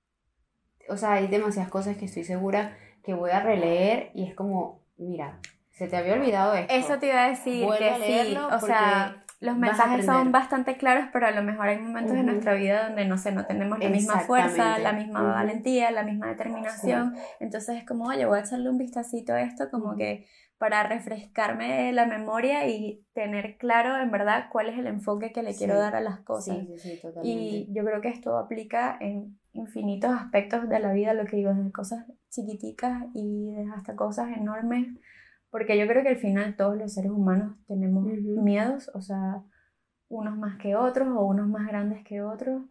o 0.90 0.98
sea, 0.98 1.14
hay 1.14 1.28
demasiadas 1.28 1.72
cosas 1.72 1.96
que 1.98 2.06
estoy 2.06 2.24
segura 2.26 2.78
que 3.02 3.14
voy 3.14 3.32
a 3.32 3.40
releer 3.40 4.12
y 4.14 4.26
es 4.26 4.36
como, 4.36 4.82
mira, 4.98 5.40
se 5.74 5.88
te 5.88 5.98
había 5.98 6.14
olvidado 6.14 6.54
esto. 6.54 6.74
Eso 6.74 7.00
te 7.00 7.08
iba 7.08 7.26
a 7.26 7.30
decir 7.30 7.66
Vuelve 7.66 7.86
que 7.86 7.92
a 7.92 7.96
sí, 7.98 8.38
o 8.38 8.60
sea, 8.60 9.24
los 9.40 9.58
mensajes 9.58 10.06
son 10.06 10.32
bastante 10.32 10.78
claros, 10.78 11.08
pero 11.12 11.28
a 11.28 11.32
lo 11.32 11.42
mejor 11.44 11.68
hay 11.68 11.80
momentos 11.80 12.14
de 12.14 12.20
Ujú. 12.20 12.32
nuestra 12.32 12.54
vida 12.54 12.88
donde 12.88 13.06
no 13.06 13.18
sé, 13.18 13.32
no 13.32 13.46
tenemos 13.46 13.80
la 13.80 13.90
misma 13.90 14.20
fuerza, 14.20 14.78
la 14.78 14.94
misma 14.94 15.22
Ujú. 15.22 15.34
valentía, 15.34 15.92
la 15.92 16.04
misma 16.04 16.30
determinación. 16.30 17.16
Entonces 17.40 17.78
es 17.78 17.86
como, 17.86 18.06
oye, 18.06 18.26
voy 18.26 18.40
a 18.40 18.42
echarle 18.42 18.70
un 18.70 18.78
vistacito 18.78 19.34
a 19.34 19.42
esto 19.42 19.70
como 19.70 19.96
que 19.98 20.28
para 20.60 20.84
refrescarme 20.84 21.92
la 21.92 22.06
memoria 22.06 22.68
y 22.70 23.04
tener 23.14 23.58
claro 23.58 23.98
en 24.02 24.12
verdad 24.12 24.46
cuál 24.50 24.70
es 24.70 24.78
el 24.78 24.88
enfoque 24.88 25.34
que 25.34 25.44
le 25.44 25.54
quiero 25.56 25.74
Sí. 25.74 25.80
dar 25.80 25.96
a 25.96 26.00
las 26.02 26.20
cosas. 26.20 26.60
Sí, 26.60 26.68
sí, 26.78 26.92
sí, 26.92 27.00
totalmente. 27.02 27.28
Y 27.28 27.68
yo 27.74 27.84
creo 27.84 28.00
que 28.00 28.08
esto 28.08 28.38
aplica 28.38 28.96
en 29.02 29.38
infinitos 29.52 30.12
aspectos 30.12 30.70
de 30.70 30.80
la 30.80 30.94
vida, 30.94 31.14
lo 31.14 31.26
que 31.26 31.36
digo, 31.36 31.54
desde 31.54 31.72
cosas 31.74 32.06
chiquiticas 32.30 33.04
y 33.14 33.54
hasta 33.76 33.98
cosas 33.98 34.30
enormes, 34.38 34.88
porque 35.54 35.78
yo 35.78 35.86
creo 35.86 36.02
que 36.02 36.10
al 36.10 36.18
final 36.18 36.56
todos 36.56 36.76
los 36.76 36.96
seres 36.96 37.12
humanos 37.12 37.56
tenemos 37.68 38.04
miedos, 38.06 38.90
o 38.96 39.02
sea, 39.02 39.44
unos 40.10 40.36
más 40.36 40.58
que 40.58 40.76
otros 40.76 41.08
o 41.10 41.24
unos 41.26 41.48
más 41.48 41.68
grandes 41.68 42.04
que 42.04 42.24
otros, 42.24 42.64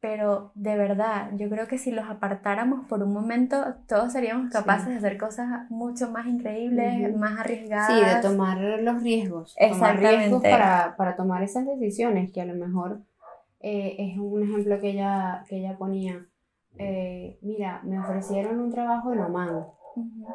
pero 0.00 0.50
de 0.54 0.74
verdad, 0.74 1.32
yo 1.36 1.50
creo 1.50 1.68
que 1.68 1.76
si 1.76 1.90
los 1.90 2.06
apartáramos 2.08 2.88
por 2.88 3.02
un 3.02 3.12
momento, 3.12 3.62
todos 3.86 4.10
seríamos 4.10 4.46
Sí. 4.46 4.52
capaces 4.54 4.88
de 4.88 4.94
hacer 4.96 5.18
cosas 5.18 5.70
mucho 5.70 6.10
más 6.12 6.26
increíbles, 6.26 7.14
más 7.14 7.40
arriesgadas. 7.40 7.88
Sí, 7.88 8.02
de 8.02 8.22
tomar 8.22 8.58
los 8.58 9.02
riesgos. 9.02 9.54
Tomar 9.68 9.98
riesgos 9.98 10.42
para, 10.42 10.96
para 10.96 11.16
tomar 11.16 11.42
esas 11.42 11.66
decisiones 11.66 12.32
que 12.32 12.40
a 12.40 12.46
lo 12.46 12.54
mejor 12.54 13.02
eh, 13.60 13.96
es 13.98 14.18
un 14.18 14.44
ejemplo 14.44 14.80
que 14.80 14.92
ella, 14.92 15.44
que 15.46 15.58
ella 15.58 15.76
ponía. 15.76 16.24
Eh, 16.78 17.38
mira, 17.42 17.82
me 17.84 18.00
ofrecieron 18.00 18.60
un 18.60 18.70
trabajo 18.70 19.12
en 19.12 19.20
Oman. 19.20 19.66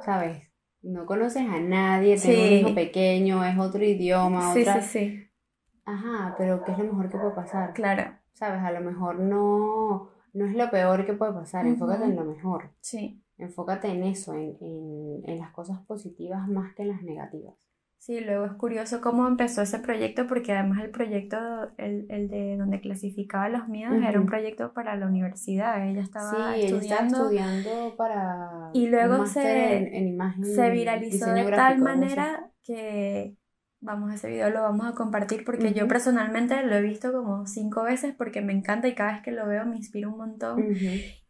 ¿sabes? 0.06 0.49
No 0.82 1.06
conoces 1.06 1.44
a 1.48 1.60
nadie, 1.60 2.18
tengo 2.20 2.42
un 2.42 2.48
Sí. 2.48 2.56
hijo 2.62 2.76
pequeño, 2.76 3.44
es 3.46 3.58
otro 3.58 3.84
idioma, 3.84 4.54
Sí, 4.54 4.62
otra... 4.62 4.82
sí, 4.82 4.88
sí, 5.10 5.30
Ajá, 5.86 6.36
pero 6.38 6.64
¿qué 6.64 6.72
es 6.72 6.78
lo 6.78 6.86
mejor 6.86 7.10
que 7.10 7.18
puede 7.18 7.32
pasar? 7.32 7.74
claro, 7.74 8.16
¿Sabes? 8.34 8.62
A 8.64 8.72
lo 8.72 8.80
mejor 8.82 9.20
no, 9.20 10.10
no 10.34 10.46
es 10.46 10.56
lo 10.56 10.70
peor 10.70 11.06
que 11.06 11.14
puede 11.14 11.34
pasar, 11.34 11.66
enfócate 11.68 12.06
en 12.06 12.16
lo 12.16 12.24
mejor. 12.26 12.70
sí. 12.80 13.22
Enfócate 13.38 13.88
en 13.90 14.04
eso, 14.04 14.34
en, 14.34 14.58
en, 14.60 15.22
en 15.26 15.40
las 15.40 15.52
cosas 15.52 15.80
positivas 15.86 16.48
más 16.50 16.74
que 16.76 16.84
en 16.84 16.90
las 16.90 17.04
negativas. 17.04 17.56
Sí, 18.00 18.22
luego 18.22 18.46
es 18.46 18.54
curioso 18.54 19.02
cómo 19.02 19.28
empezó 19.28 19.62
ese 19.62 19.78
proyecto, 19.80 20.26
porque 20.26 20.54
además 20.54 20.80
el 20.84 20.90
proyecto, 20.90 21.38
el, 21.78 22.06
el 22.10 22.30
de 22.30 22.56
donde 22.58 22.80
clasificaba 22.82 23.50
los 23.50 23.68
miedos, 23.68 23.98
era 24.02 24.20
un 24.20 24.26
proyecto 24.26 24.74
para 24.74 24.96
la 24.96 25.06
universidad. 25.06 25.86
Ella 25.88 26.02
estaba 26.02 26.56
sí, 26.58 26.66
ella 26.66 26.80
estaba 26.82 27.08
estudiando 27.08 27.96
para 27.98 28.72
y 28.74 28.88
luego 28.88 29.26
se- 29.26 29.78
en, 29.78 29.96
en 29.96 30.08
imagen, 30.08 30.46
se 30.46 30.70
viralizó 30.72 31.26
de 31.34 31.44
gráfico, 31.44 31.56
tal 31.56 31.78
manera 31.80 32.52
que, 32.64 33.36
vamos, 33.82 34.14
ese 34.14 34.30
video 34.30 34.50
lo 34.50 34.62
vamos 34.62 34.88
a 34.88 34.96
compartir 34.96 35.44
porque 35.44 35.74
yo 35.74 35.88
personalmente 35.88 36.64
lo 36.64 36.76
he 36.76 36.82
visto 36.82 37.12
como 37.12 37.46
cinco 37.48 37.84
veces 37.84 38.16
porque 38.18 38.42
me 38.42 38.54
encanta 38.54 38.88
y 38.88 38.96
cada 38.96 39.14
vez 39.14 39.22
que 39.24 39.32
lo 39.32 39.46
veo 39.46 39.66
me 39.66 39.76
inspira 39.76 40.08
un 40.08 40.18
montón. 40.18 40.70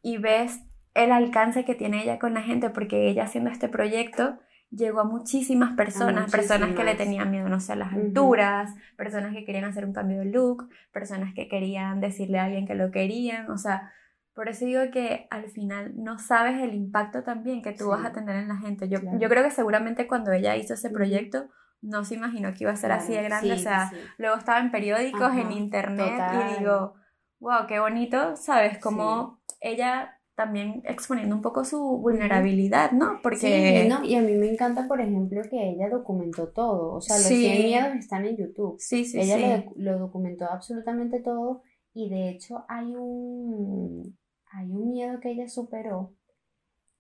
Y 0.02 0.18
ves 0.18 0.60
el 0.94 1.12
alcance 1.12 1.66
que 1.66 1.76
tiene 1.76 2.04
ella 2.04 2.20
con 2.20 2.34
la 2.36 2.42
gente 2.42 2.70
porque 2.70 3.10
ella 3.10 3.24
haciendo 3.24 3.50
este 3.50 3.70
proyecto 3.70 4.40
llegó 4.72 5.00
a 5.02 5.04
muchísimas 5.04 5.76
personas, 5.76 6.32
personas 6.32 6.70
que 6.70 6.84
le 6.84 6.92
muchísimas. 6.92 6.98
tenían 6.98 7.32
miedo, 7.32 7.50
no 7.50 7.60
sé, 7.60 7.74
a 7.74 7.76
las 7.76 7.92
Ujú. 7.92 8.02
alturas, 8.02 8.74
personas 8.96 9.34
que 9.34 9.46
querían 9.46 9.66
hacer 9.66 9.86
un 9.86 9.94
cambio 9.94 10.20
de 10.20 10.26
look, 10.26 10.70
personas 10.92 11.34
que 11.34 11.48
querían 11.48 12.00
decirle 12.02 12.40
a 12.40 12.46
alguien 12.46 12.68
que 12.68 12.76
lo 12.76 12.92
querían, 12.92 13.50
o 13.50 13.58
sea, 13.58 13.92
por 14.34 14.48
eso 14.48 14.66
digo 14.66 14.82
que 14.92 15.28
al 15.32 15.50
final 15.50 15.94
no 15.98 16.18
sabes 16.20 16.62
el 16.62 16.74
impacto 16.74 17.24
también 17.24 17.62
que 17.62 17.72
tú 17.72 17.86
Sí. 17.86 17.90
vas 17.90 18.06
a 18.06 18.12
tener 18.14 18.36
en 18.38 18.48
la 18.48 18.58
gente. 18.58 18.88
Yo, 18.88 19.02
Claro. 19.02 19.18
yo 19.20 19.28
creo 19.28 19.44
que 19.44 19.52
seguramente 19.52 20.08
cuando 20.08 20.32
ella 20.32 20.56
hizo 20.56 20.76
ese 20.76 20.90
proyecto 20.90 21.50
no 21.82 22.04
se 22.06 22.16
imaginó 22.16 22.54
que 22.54 22.64
iba 22.66 22.72
a 22.72 22.76
ser 22.76 22.92
así 22.92 23.14
de 23.14 23.20
Claro, 23.26 23.28
grande, 23.30 23.56
sí, 23.56 23.60
o 23.62 23.64
sea, 23.64 23.90
sí. 23.90 23.96
luego 24.18 24.38
estaba 24.38 24.60
en 24.60 24.72
periódicos, 24.72 25.22
Ajá, 25.32 25.42
en 25.42 25.52
internet 25.52 26.18
total. 26.18 26.50
y 26.50 26.58
digo, 26.60 26.94
wow, 27.40 27.68
qué 27.68 27.80
bonito, 27.80 28.36
¿sabes? 28.36 28.78
Como 28.80 29.42
ella 29.62 30.19
también 30.40 30.82
exponiendo 30.86 31.36
un 31.36 31.42
poco 31.42 31.64
su 31.66 31.80
vulnerabilidad, 32.00 32.92
¿no? 32.94 33.20
Porque... 33.22 33.82
Sí, 33.84 33.88
no, 33.90 34.04
y 34.04 34.16
a 34.16 34.22
mí 34.22 34.34
me 34.34 34.50
encanta, 34.52 34.88
por 34.88 35.00
ejemplo, 35.02 35.42
que 35.50 35.70
ella 35.72 35.90
documentó 35.90 36.48
todo. 36.50 36.96
O 36.96 37.02
sea, 37.02 37.18
los 37.18 37.26
Sí. 37.26 37.42
100 37.46 37.64
miedos 37.66 37.96
están 37.98 38.26
en 38.26 38.38
YouTube. 38.38 38.76
Sí, 38.80 39.06
sí, 39.06 39.20
ella 39.20 39.36
sí. 39.36 39.42
Lo, 39.44 39.50
docu- 39.50 39.74
lo 39.76 40.00
documentó 40.00 40.46
absolutamente 40.46 41.20
todo 41.20 41.62
y 41.94 42.10
de 42.10 42.30
hecho 42.30 42.64
hay 42.70 42.96
un, 42.96 44.18
hay 44.52 44.72
un 44.72 44.90
miedo 44.92 45.20
que 45.20 45.32
ella 45.32 45.48
superó 45.48 46.14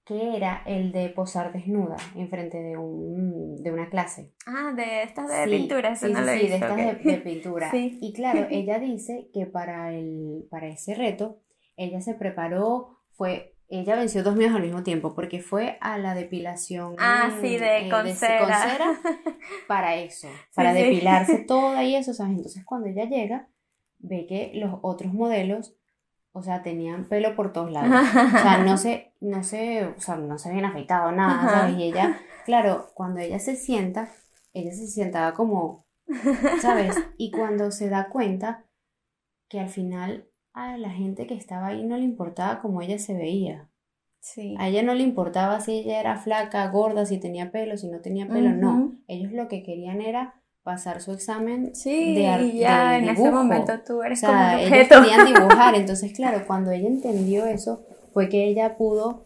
que 0.05 0.35
era 0.35 0.63
el 0.65 0.91
de 0.91 1.09
posar 1.09 1.53
desnuda 1.53 1.95
enfrente 2.15 2.57
de, 2.59 2.75
un, 2.77 3.55
de 3.61 3.71
una 3.71 3.89
clase. 3.91 4.33
Ah, 4.47 4.73
de 4.75 5.03
estas 5.03 5.27
de 5.29 5.43
Sí, 5.45 5.49
pintura, 5.51 5.89
eso 5.91 6.07
sí, 6.07 6.13
no 6.13 6.23
sí, 6.23 6.29
he 6.29 6.49
de 6.49 6.55
estas 6.55 6.75
de, 6.75 7.11
de 7.11 7.17
pintura. 7.19 7.69
Sí. 7.71 7.99
Y 8.01 8.11
claro, 8.13 8.47
ella 8.49 8.79
dice 8.79 9.29
que 9.33 9.45
para, 9.45 9.93
el, 9.93 10.47
para 10.49 10.67
ese 10.67 10.95
reto, 10.95 11.41
ella 11.77 12.01
se 12.01 12.15
preparó, 12.15 12.97
fue, 13.19 13.53
ella 13.67 13.97
venció 13.97 14.23
dos 14.23 14.37
miedos 14.37 14.55
al 14.55 14.61
mismo 14.63 14.81
tiempo, 14.81 15.13
porque 15.13 15.41
fue 15.41 15.77
a 15.81 15.97
la 15.97 16.15
depilación 16.15 16.95
Ah, 16.99 17.29
sí, 17.41 17.57
de 17.57 17.87
eh, 17.87 17.89
con 17.89 18.05
de- 18.05 18.15
cera. 18.15 18.39
con 18.39 18.47
cera 18.71 18.99
para 19.67 19.95
eso, 19.97 20.29
para 20.55 20.73
sí. 20.73 20.81
depilarse 20.81 21.37
toda 21.47 21.83
y 21.83 21.95
eso, 21.97 22.13
¿sabes? 22.13 22.37
Entonces 22.37 22.63
cuando 22.65 22.87
ella 22.87 23.03
llega, 23.05 23.49
ve 23.97 24.25
que 24.25 24.51
los 24.55 24.79
otros 24.81 25.13
modelos, 25.13 25.75
o 26.31 26.41
sea, 26.41 26.63
tenían 26.63 27.09
pelo 27.09 27.35
por 27.35 27.51
todos 27.51 27.69
lados. 27.71 27.91
O 28.15 28.37
sea, 28.39 28.59
no 28.59 28.77
se, 28.77 29.13
no 29.19 29.43
se, 29.43 29.85
o 29.87 29.99
sea, 29.99 30.15
no 30.15 30.37
se 30.37 30.47
habían 30.49 30.63
afeitado 30.65 31.11
nada. 31.11 31.49
¿sabes? 31.49 31.75
Y 31.77 31.83
ella, 31.83 32.17
claro, 32.45 32.91
cuando 32.93 33.19
ella 33.19 33.39
se 33.39 33.57
sienta, 33.57 34.09
ella 34.53 34.71
se 34.71 34.87
sentaba 34.87 35.33
como, 35.33 35.85
¿sabes? 36.61 36.95
Y 37.17 37.31
cuando 37.31 37.71
se 37.71 37.89
da 37.89 38.07
cuenta 38.07 38.63
que 39.49 39.59
al 39.59 39.67
final 39.69 40.28
a 40.59 40.77
la 40.77 40.89
gente 40.89 41.27
que 41.27 41.35
estaba 41.35 41.67
ahí 41.67 41.83
no 41.85 41.97
le 41.97 42.03
importaba 42.03 42.61
cómo 42.61 42.81
ella 42.81 42.99
se 42.99 43.13
veía. 43.13 43.69
Sí. 44.21 44.55
A 44.59 44.67
ella 44.67 44.83
no 44.83 44.93
le 44.95 45.03
importaba 45.03 45.59
si 45.61 45.71
ella 45.79 45.99
era 45.99 46.17
flaca, 46.17 46.67
gorda, 46.69 47.05
si 47.05 47.17
tenía 47.19 47.51
pelo, 47.51 47.77
si 47.77 47.87
no 47.89 48.01
tenía 48.01 48.27
pelo, 48.27 48.49
no. 48.51 48.93
Ellos 49.07 49.31
lo 49.31 49.47
que 49.47 49.63
querían 49.63 50.01
era 50.01 50.35
pasar 50.63 51.01
su 51.01 51.13
examen 51.13 51.73
Sí, 51.73 52.15
de, 52.15 52.27
ar- 52.27 52.41
y 52.41 52.59
ya 52.59 52.91
de 52.91 52.97
en 52.97 53.09
ese 53.09 53.31
momento 53.31 53.73
tú 53.85 53.99
O 53.99 54.03
eres 54.03 54.19
sea, 54.19 54.29
como 54.29 54.63
un 54.63 54.73
ellos 54.73 54.87
querían 54.89 55.25
dibujar. 55.33 55.75
Entonces, 55.75 56.11
claro, 56.13 56.43
cuando 56.45 56.71
ella 56.71 56.87
entendió 56.89 57.45
eso, 57.45 57.85
fue 58.13 58.27
que 58.27 58.45
ella 58.47 58.75
pudo 58.77 59.25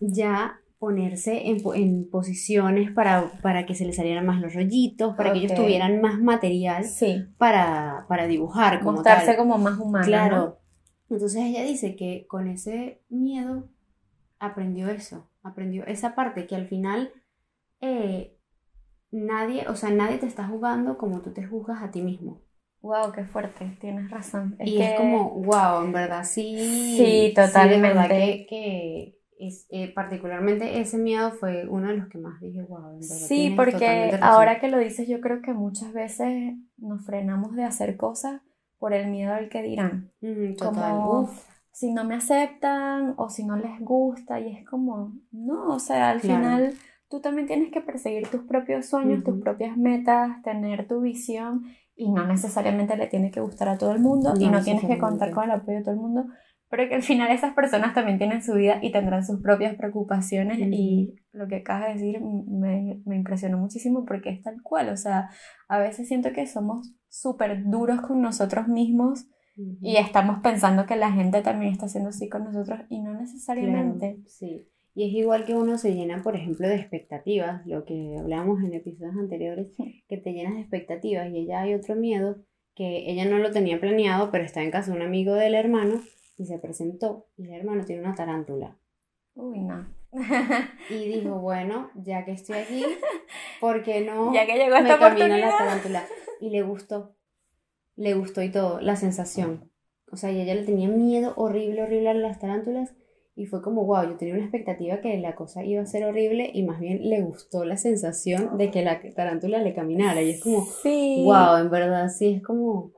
ya 0.00 0.60
ponerse 0.78 1.48
en, 1.48 1.62
po- 1.62 1.74
en 1.74 2.10
posiciones 2.10 2.90
para, 2.92 3.32
para 3.40 3.64
que 3.64 3.74
se 3.74 3.86
le 3.86 3.94
salieran 3.94 4.26
más 4.26 4.40
los 4.42 4.52
rollitos, 4.54 5.16
para 5.16 5.32
que 5.32 5.38
ellos 5.38 5.54
tuvieran 5.54 6.02
más 6.02 6.18
material 6.20 6.84
Sí, 6.84 7.24
para, 7.38 8.04
para 8.10 8.26
dibujar 8.26 8.80
como 8.80 8.92
mostrarse 8.96 9.36
como 9.38 9.56
más 9.56 9.78
humana, 9.78 10.04
Claro. 10.04 10.36
¿no? 10.36 10.63
Entonces 11.10 11.42
ella 11.42 11.62
dice 11.62 11.96
que 11.96 12.26
con 12.28 12.48
ese 12.48 13.02
miedo 13.08 13.68
aprendió 14.38 14.88
eso, 14.88 15.28
aprendió 15.42 15.84
esa 15.86 16.14
parte 16.14 16.46
que 16.46 16.56
al 16.56 16.66
final 16.66 17.12
eh, 17.80 18.36
nadie, 19.10 19.68
o 19.68 19.76
sea, 19.76 19.90
nadie 19.90 20.18
te 20.18 20.26
está 20.26 20.46
jugando 20.46 20.98
como 20.98 21.20
tú 21.20 21.32
te 21.32 21.46
juzgas 21.46 21.82
a 21.82 21.90
ti 21.90 22.02
mismo. 22.02 22.40
Wow, 22.82 23.12
qué 23.12 23.24
fuerte, 23.24 23.76
tienes 23.80 24.10
razón. 24.10 24.56
Es 24.58 24.68
y 24.68 24.76
que 24.76 24.84
es 24.84 24.94
como, 24.94 25.30
wow, 25.30 25.84
en 25.84 25.92
verdad 25.92 26.24
sí. 26.24 26.56
Sí, 26.96 27.32
de 27.34 27.40
verdad 27.42 28.08
totalmente. 28.08 28.46
que, 28.46 28.46
que 28.46 29.18
es, 29.38 29.66
eh, 29.70 29.92
particularmente 29.94 30.80
ese 30.80 30.98
miedo 30.98 31.32
fue 31.32 31.66
uno 31.66 31.88
de 31.88 31.96
los 31.96 32.08
que 32.08 32.18
más 32.18 32.40
dije, 32.40 32.62
wow, 32.62 32.90
en 32.90 33.00
verdad. 33.00 33.16
Sí, 33.26 33.54
totalmente 33.56 33.56
porque 33.56 34.10
razón". 34.10 34.22
ahora 34.22 34.60
que 34.60 34.68
lo 34.68 34.78
dices, 34.78 35.08
yo 35.08 35.20
creo 35.20 35.40
que 35.40 35.54
muchas 35.54 35.92
veces 35.94 36.54
nos 36.76 37.04
frenamos 37.06 37.56
de 37.56 37.64
hacer 37.64 37.96
cosas 37.96 38.42
por 38.78 38.92
el 38.92 39.08
miedo 39.10 39.32
al 39.34 39.48
que 39.48 39.62
dirán. 39.62 40.10
Mm, 40.20 40.56
total. 40.56 40.92
Como 40.96 41.20
Uf, 41.22 41.46
si 41.72 41.92
no 41.92 42.04
me 42.04 42.14
aceptan 42.14 43.14
o 43.16 43.28
si 43.28 43.44
no 43.44 43.56
les 43.56 43.80
gusta 43.80 44.40
y 44.40 44.56
es 44.56 44.66
como, 44.66 45.12
no, 45.32 45.74
o 45.74 45.78
sea, 45.78 46.10
al 46.10 46.20
Claro. 46.20 46.42
final 46.42 46.74
tú 47.08 47.20
también 47.20 47.46
tienes 47.46 47.70
que 47.72 47.80
perseguir 47.80 48.28
tus 48.28 48.42
propios 48.42 48.86
sueños, 48.86 49.24
tus 49.24 49.40
propias 49.40 49.76
metas, 49.76 50.42
tener 50.42 50.86
tu 50.86 51.00
visión 51.00 51.64
y 51.96 52.10
no 52.10 52.26
necesariamente 52.26 52.96
le 52.96 53.06
tiene 53.06 53.30
que 53.30 53.40
gustar 53.40 53.68
a 53.68 53.78
todo 53.78 53.92
el 53.92 54.00
mundo 54.00 54.34
y 54.38 54.48
No 54.48 54.62
tienes 54.62 54.84
que 54.84 54.98
contar 54.98 55.30
con 55.32 55.44
el 55.44 55.50
apoyo 55.52 55.78
de 55.78 55.84
todo 55.84 55.94
el 55.94 56.00
mundo, 56.00 56.26
pero 56.74 56.88
que 56.88 56.96
al 56.96 57.02
final 57.02 57.30
esas 57.30 57.54
personas 57.54 57.94
también 57.94 58.18
tienen 58.18 58.42
su 58.42 58.54
vida 58.54 58.80
y 58.82 58.90
tendrán 58.90 59.24
sus 59.24 59.40
propias 59.40 59.76
preocupaciones 59.76 60.58
Ujú. 60.58 60.70
y 60.72 61.14
lo 61.30 61.46
que 61.46 61.56
acabas 61.58 61.86
de 61.86 61.94
decir 61.94 62.20
me, 62.20 63.00
me 63.04 63.14
impresionó 63.14 63.58
muchísimo 63.58 64.04
porque 64.04 64.30
es 64.30 64.42
tal 64.42 64.60
cual, 64.60 64.88
o 64.88 64.96
sea, 64.96 65.30
a 65.68 65.78
veces 65.78 66.08
siento 66.08 66.32
que 66.32 66.48
somos 66.48 66.92
súper 67.08 67.62
duros 67.62 68.00
con 68.00 68.20
nosotros 68.20 68.66
mismos 68.66 69.26
ujú. 69.56 69.78
y 69.82 69.98
estamos 69.98 70.40
pensando 70.42 70.84
que 70.84 70.96
la 70.96 71.12
gente 71.12 71.42
también 71.42 71.70
está 71.70 71.86
haciendo 71.86 72.08
así 72.08 72.28
con 72.28 72.42
nosotros 72.42 72.80
y 72.88 73.00
no 73.00 73.14
necesariamente. 73.14 74.14
Claro, 74.14 74.22
sí. 74.26 74.66
Y 74.96 75.08
es 75.08 75.14
igual 75.14 75.44
que 75.44 75.54
uno 75.54 75.78
se 75.78 75.94
llena, 75.94 76.24
por 76.24 76.34
ejemplo, 76.34 76.66
de 76.66 76.74
expectativas, 76.74 77.64
lo 77.66 77.84
que 77.84 78.16
hablábamos 78.18 78.64
en 78.64 78.74
episodios 78.74 79.14
anteriores, 79.14 79.68
que 80.08 80.16
te 80.16 80.32
llenas 80.32 80.54
de 80.54 80.60
expectativas 80.62 81.30
y 81.30 81.38
ella 81.38 81.60
hay 81.60 81.74
otro 81.74 81.94
miedo 81.94 82.38
que 82.74 83.08
ella 83.08 83.26
no 83.26 83.38
lo 83.38 83.52
tenía 83.52 83.78
planeado, 83.78 84.32
pero 84.32 84.42
está 84.42 84.60
en 84.60 84.72
casa 84.72 84.90
de 84.90 84.96
un 84.96 85.04
amigo 85.04 85.34
del 85.34 85.54
hermano 85.54 86.00
y 86.36 86.46
se 86.46 86.58
presentó 86.58 87.26
y 87.36 87.44
el 87.44 87.52
hermano 87.60 87.84
tiene 87.84 88.02
una 88.02 88.14
tarántula. 88.14 88.76
Uy, 89.34 89.60
no. 89.60 89.86
Y 90.90 91.08
dijo, 91.08 91.38
bueno, 91.40 91.90
ya 91.94 92.24
que 92.24 92.32
estoy 92.32 92.58
aquí, 92.58 92.84
¿por 93.60 93.82
qué 93.82 94.00
no 94.02 94.32
ya 94.32 94.46
que 94.46 94.54
llegó 94.56 94.74
me 94.76 94.80
esta 94.80 94.98
camino 94.98 95.34
a 95.34 95.38
la 95.38 95.50
tarántula? 95.56 96.04
Y 96.40 96.50
le 96.50 96.62
gustó, 96.62 97.16
le 97.96 98.14
gustó 98.14 98.42
y 98.42 98.50
todo, 98.50 98.80
la 98.80 98.96
sensación. 98.96 99.70
O 100.10 100.16
sea, 100.16 100.30
y 100.30 100.40
ella 100.40 100.54
le 100.54 100.64
tenía 100.64 100.88
miedo 100.88 101.32
horrible, 101.36 101.82
horrible 101.82 102.10
a 102.10 102.14
las 102.14 102.38
tarántulas 102.38 102.94
y 103.36 103.46
fue 103.46 103.62
como, 103.62 103.84
wow, 103.84 104.04
yo 104.04 104.16
tenía 104.16 104.34
una 104.34 104.44
expectativa 104.44 105.00
que 105.00 105.18
la 105.18 105.34
cosa 105.34 105.64
iba 105.64 105.82
a 105.82 105.86
ser 105.86 106.04
horrible 106.04 106.50
y 106.54 106.62
más 106.62 106.78
bien 106.78 107.08
le 107.08 107.20
gustó 107.22 107.64
la 107.64 107.76
sensación 107.76 108.56
de 108.58 108.70
que 108.70 108.84
la 108.84 109.00
tarántula 109.14 109.60
le 109.60 109.74
caminara. 109.74 110.22
Y 110.22 110.30
es 110.30 110.42
como, 110.42 110.64
Sí. 110.64 111.22
wow, 111.24 111.56
en 111.56 111.70
verdad, 111.70 112.08
sí, 112.08 112.34
es 112.34 112.42
como, 112.42 112.92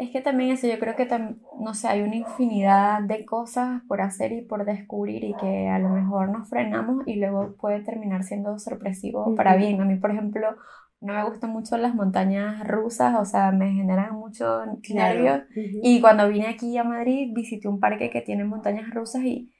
Es 0.00 0.10
que 0.10 0.22
también 0.22 0.50
eso, 0.50 0.66
yo 0.66 0.78
creo 0.78 0.96
que, 0.96 1.06
tam- 1.06 1.36
no 1.60 1.74
sé, 1.74 1.88
hay 1.88 2.00
una 2.00 2.16
infinidad 2.16 3.02
de 3.02 3.26
cosas 3.26 3.82
por 3.86 4.00
hacer 4.00 4.32
y 4.32 4.40
por 4.42 4.64
descubrir 4.64 5.24
y 5.24 5.34
que 5.36 5.68
a 5.68 5.78
lo 5.78 5.90
mejor 5.90 6.30
nos 6.30 6.48
frenamos 6.48 7.06
y 7.06 7.16
luego 7.16 7.54
puede 7.60 7.80
terminar 7.82 8.24
siendo 8.24 8.58
sorpresivo 8.58 9.34
para 9.34 9.56
bien. 9.56 9.78
A 9.80 9.84
mí, 9.84 9.96
por 9.96 10.10
ejemplo, 10.10 10.56
no 11.02 11.12
me 11.12 11.24
gustan 11.28 11.50
mucho 11.50 11.76
las 11.76 11.94
montañas 11.94 12.66
rusas, 12.66 13.14
o 13.20 13.26
sea, 13.26 13.52
me 13.52 13.72
generan 13.72 14.14
mucho 14.14 14.64
nervios. 14.88 15.42
Y 15.82 16.00
cuando 16.00 16.28
vine 16.28 16.48
aquí 16.48 16.78
a 16.78 16.84
Madrid, 16.84 17.32
visité 17.34 17.68
un 17.68 17.78
parque 17.78 18.08
que 18.10 18.22
tiene 18.22 18.44
montañas 18.44 18.88
rusas 18.94 19.22
y 19.22 19.52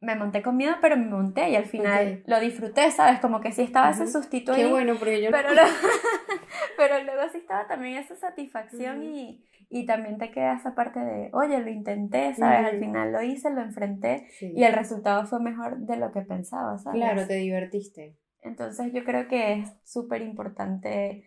me 0.00 0.14
monté 0.14 0.42
con 0.42 0.56
miedo, 0.56 0.74
pero 0.80 0.96
me 0.96 1.06
monté 1.06 1.50
y 1.50 1.56
al 1.56 1.64
final 1.66 2.22
lo 2.26 2.38
disfruté, 2.40 2.90
¿sabes? 2.90 3.18
Como 3.20 3.40
que 3.40 3.52
sí 3.52 3.62
estaba 3.62 3.90
ese 3.90 4.02
Ujú. 4.04 4.12
sustito 4.12 4.54
Qué 4.54 4.66
bueno, 4.66 4.94
porque 4.98 5.22
yo 5.22 5.30
Pero, 5.30 5.50
lo- 5.54 5.62
pero 6.76 7.02
luego 7.04 7.22
sí 7.32 7.38
estaba 7.38 7.66
también 7.66 7.96
esa 7.96 8.14
satisfacción 8.16 9.02
y, 9.04 9.42
y 9.68 9.86
también 9.86 10.18
te 10.18 10.30
queda 10.30 10.56
esa 10.56 10.74
parte 10.74 11.00
de, 11.00 11.30
oye, 11.32 11.58
lo 11.58 11.70
intenté, 11.70 12.34
¿sabes? 12.34 12.72
Al 12.72 12.78
final 12.78 13.12
lo 13.12 13.22
hice, 13.22 13.50
lo 13.50 13.62
enfrenté 13.62 14.28
Sí. 14.38 14.52
y 14.54 14.62
el 14.64 14.72
resultado 14.72 15.26
fue 15.26 15.40
mejor 15.40 15.78
de 15.78 15.96
lo 15.96 16.12
que 16.12 16.22
pensaba, 16.22 16.78
¿sabes? 16.78 17.00
Claro, 17.00 17.26
te 17.26 17.34
divertiste. 17.34 18.16
Entonces 18.42 18.92
yo 18.92 19.04
creo 19.04 19.26
que 19.28 19.54
es 19.54 19.72
súper 19.84 20.22
importante 20.22 21.24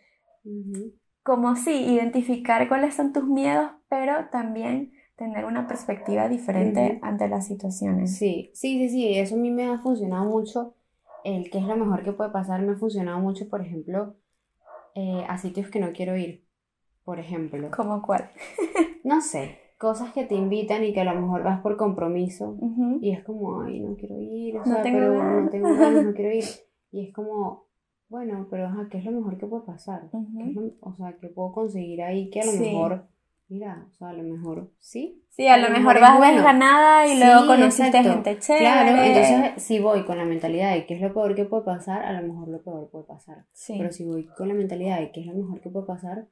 como 1.24 1.56
sí, 1.56 1.72
identificar 1.72 2.68
cuáles 2.68 2.96
son 2.96 3.14
tus 3.14 3.26
miedos, 3.26 3.72
pero 3.90 4.30
también 4.32 4.94
tener 5.16 5.44
una 5.44 5.68
perspectiva 5.68 6.30
diferente 6.30 7.00
ante 7.02 7.28
las 7.28 7.46
situaciones. 7.46 8.18
Sí, 8.18 8.52
sí, 8.54 8.80
sí, 8.80 8.90
sí, 8.90 9.20
eso 9.20 9.36
a 9.36 9.38
mí 9.38 9.52
me 9.52 9.66
ha 9.66 9.78
funcionado 9.80 10.26
mucho. 10.26 10.76
El 11.26 11.50
que 11.52 11.58
es 11.58 11.66
lo 11.66 11.76
mejor 11.76 12.04
que 12.04 12.14
puede 12.14 12.30
pasar 12.32 12.62
me 12.62 12.72
ha 12.72 12.78
funcionado 12.78 13.20
mucho, 13.20 13.50
por 13.50 13.62
ejemplo, 13.62 14.16
eh, 14.96 15.26
a 15.28 15.38
sitios 15.38 15.70
que 15.70 15.80
no 15.82 15.92
quiero 15.92 16.16
ir. 16.16 16.46
Por 17.10 17.18
ejemplo, 17.20 17.72
¿Como 17.76 18.04
cuál? 18.04 18.30
no 19.04 19.20
sé, 19.20 19.58
cosas 19.80 20.14
que 20.14 20.26
te 20.26 20.36
invitan 20.36 20.84
y 20.84 20.94
que 20.94 21.02
a 21.02 21.12
lo 21.12 21.20
mejor 21.20 21.42
vas 21.42 21.60
por 21.62 21.76
compromiso 21.76 22.56
Ujú. 22.60 23.00
y 23.02 23.10
es 23.14 23.24
como, 23.24 23.64
ay, 23.64 23.80
no 23.80 23.96
quiero 23.96 24.22
ir, 24.22 24.58
o 24.58 24.60
No 24.60 24.66
sea, 24.76 24.84
tengo 24.84 25.00
pero 25.00 25.14
ganas. 25.18 25.44
no 25.46 25.50
tengo 25.50 25.74
ganas, 25.76 26.06
no 26.06 26.14
quiero 26.14 26.32
ir. 26.36 26.44
Y 26.92 27.08
es 27.08 27.12
como, 27.16 27.66
bueno, 28.10 28.46
pero 28.52 28.68
ajá, 28.68 28.88
¿qué 28.92 29.00
es 29.00 29.06
lo 29.06 29.12
mejor 29.12 29.40
que 29.40 29.48
puede 29.48 29.64
pasar? 29.64 30.08
¿Qué 30.12 30.18
es 30.52 30.56
Ujú. 30.56 30.62
lo- 30.62 30.88
o 30.88 30.94
sea, 30.94 31.18
¿qué 31.20 31.30
puedo 31.30 31.52
conseguir 31.52 32.04
ahí 32.04 32.30
que 32.30 32.42
a 32.42 32.46
lo 32.46 32.52
Sí. 32.52 32.60
mejor, 32.60 33.08
mira, 33.48 33.88
o 33.90 33.94
sea, 33.96 34.10
a 34.10 34.14
lo 34.14 34.22
mejor 34.22 34.70
sí, 34.78 35.24
Sí, 35.30 35.48
a 35.48 35.54
A 35.54 35.58
lo 35.58 35.70
mejor 35.70 35.96
mejor 35.96 36.02
vas 36.02 36.18
bueno. 36.18 36.34
desganada 36.36 37.08
y 37.08 37.12
Sí, 37.12 37.20
luego 37.24 37.48
conociste 37.48 37.88
exacto. 37.98 38.12
gente 38.12 38.40
chévere. 38.40 38.66
Claro, 38.66 39.02
entonces 39.04 39.64
si 39.64 39.80
voy 39.80 40.04
con 40.04 40.18
la 40.18 40.26
mentalidad 40.26 40.74
de 40.76 40.86
qué 40.86 40.94
es 40.96 41.02
lo 41.02 41.12
peor 41.14 41.34
que 41.34 41.46
puede 41.46 41.64
pasar, 41.64 42.04
a 42.04 42.12
lo 42.22 42.28
mejor 42.28 42.50
lo 42.50 42.62
peor 42.62 42.90
puede 42.92 43.06
pasar. 43.06 43.46
Sí. 43.54 43.76
Pero 43.78 43.90
si 43.92 44.06
voy 44.06 44.26
con 44.38 44.50
la 44.50 44.54
mentalidad 44.54 45.00
de 45.00 45.12
qué 45.12 45.22
es 45.22 45.28
lo 45.28 45.34
mejor 45.36 45.62
que 45.62 45.70
puede 45.70 45.86
pasar, 45.86 46.28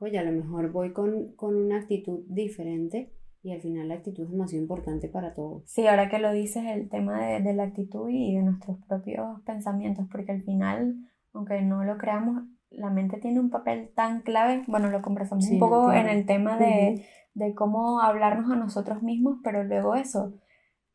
oye, 0.00 0.18
a 0.18 0.22
lo 0.24 0.32
mejor 0.32 0.70
voy 0.72 0.92
con, 0.92 1.32
con 1.36 1.56
una 1.56 1.78
actitud 1.78 2.20
diferente 2.28 3.12
y 3.42 3.52
al 3.52 3.60
final 3.60 3.88
la 3.88 3.94
actitud 3.94 4.24
es 4.24 4.30
demasiado 4.30 4.62
importante 4.62 5.08
para 5.08 5.34
todos. 5.34 5.62
Sí, 5.66 5.86
ahora 5.86 6.08
que 6.08 6.18
lo 6.18 6.32
dices, 6.32 6.64
el 6.66 6.88
tema 6.88 7.24
de, 7.24 7.40
de 7.40 7.54
la 7.54 7.64
actitud 7.64 8.08
y 8.10 8.34
de 8.34 8.42
nuestros 8.42 8.78
propios 8.86 9.40
pensamientos, 9.42 10.06
porque 10.10 10.32
al 10.32 10.42
final, 10.42 10.96
aunque 11.32 11.60
no 11.62 11.84
lo 11.84 11.98
creamos, 11.98 12.42
la 12.70 12.90
mente 12.90 13.18
tiene 13.18 13.40
un 13.40 13.50
papel 13.50 13.90
tan 13.94 14.20
clave. 14.22 14.62
Bueno, 14.66 14.90
lo 14.90 15.00
conversamos 15.02 15.44
Sí, 15.46 15.54
un 15.54 15.60
poco 15.60 15.84
claro. 15.86 16.00
en 16.08 16.16
el 16.18 16.26
tema 16.26 16.58
de, 16.58 17.04
de 17.34 17.54
cómo 17.54 18.00
hablarnos 18.00 18.50
a 18.50 18.56
nosotros 18.56 19.02
mismos, 19.02 19.38
pero 19.42 19.64
luego 19.64 19.94
eso, 19.94 20.34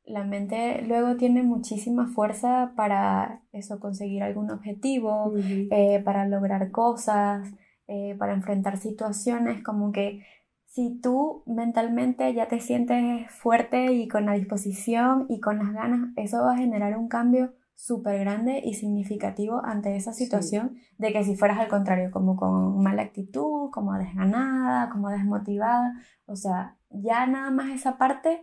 la 0.05 0.23
mente 0.25 0.83
luego 0.85 1.15
tiene 1.15 1.43
muchísima 1.43 2.07
fuerza 2.07 2.73
para 2.75 3.41
eso, 3.53 3.79
conseguir 3.79 4.21
algún 4.21 4.51
objetivo, 4.51 5.33
eh, 5.71 6.01
para 6.03 6.27
lograr 6.27 6.69
cosas, 6.71 7.49
eh, 7.93 8.15
para 8.17 8.33
enfrentar 8.33 8.77
situaciones, 8.77 9.61
como 9.63 9.91
que 9.91 10.25
si 10.65 10.99
tú 10.99 11.43
mentalmente 11.45 12.33
ya 12.33 12.47
te 12.47 12.59
sientes 12.59 13.29
fuerte 13.31 13.93
y 13.93 14.07
con 14.07 14.25
la 14.25 14.33
disposición 14.33 15.27
y 15.29 15.39
con 15.39 15.59
las 15.59 15.71
ganas, 15.73 16.09
eso 16.15 16.41
va 16.41 16.53
a 16.53 16.57
generar 16.57 16.97
un 16.97 17.07
cambio 17.07 17.53
súper 17.75 18.19
grande 18.19 18.61
y 18.63 18.73
significativo 18.73 19.61
ante 19.63 19.95
esa 19.95 20.13
Sí. 20.13 20.23
situación 20.23 20.77
de 20.97 21.11
que 21.13 21.23
si 21.23 21.35
fueras 21.35 21.59
al 21.59 21.67
contrario, 21.67 22.09
como 22.11 22.35
con 22.35 22.81
mala 22.81 23.03
actitud, 23.03 23.69
como 23.71 23.93
desganada, 23.93 24.89
como 24.89 25.09
desmotivada, 25.09 25.93
o 26.25 26.35
sea, 26.35 26.77
ya 26.89 27.27
nada 27.27 27.51
más 27.51 27.69
esa 27.71 27.97
parte 27.97 28.41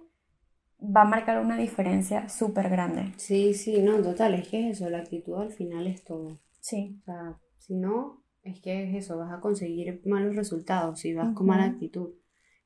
va 0.80 1.02
a 1.02 1.04
marcar 1.14 1.40
una 1.40 1.56
diferencia 1.56 2.28
súper 2.28 2.68
grande. 2.70 3.12
Sí, 3.16 3.54
sí, 3.54 3.82
no, 3.82 3.96
total, 4.02 4.34
es 4.34 4.48
que 4.48 4.70
es 4.70 4.76
eso, 4.80 4.88
la 4.90 4.98
actitud 4.98 5.34
al 5.40 5.50
final 5.50 5.86
es 5.86 6.04
todo. 6.04 6.38
Sí, 6.60 6.96
O 7.00 7.04
sea, 7.04 7.38
si 7.58 7.74
no, 7.74 8.19
es 8.42 8.60
que 8.60 8.84
es 8.88 9.04
eso, 9.04 9.18
vas 9.18 9.32
a 9.32 9.40
conseguir 9.40 10.02
malos 10.06 10.36
resultados 10.36 11.00
si 11.00 11.14
vas 11.14 11.34
con 11.34 11.46
mala 11.46 11.64
actitud 11.64 12.14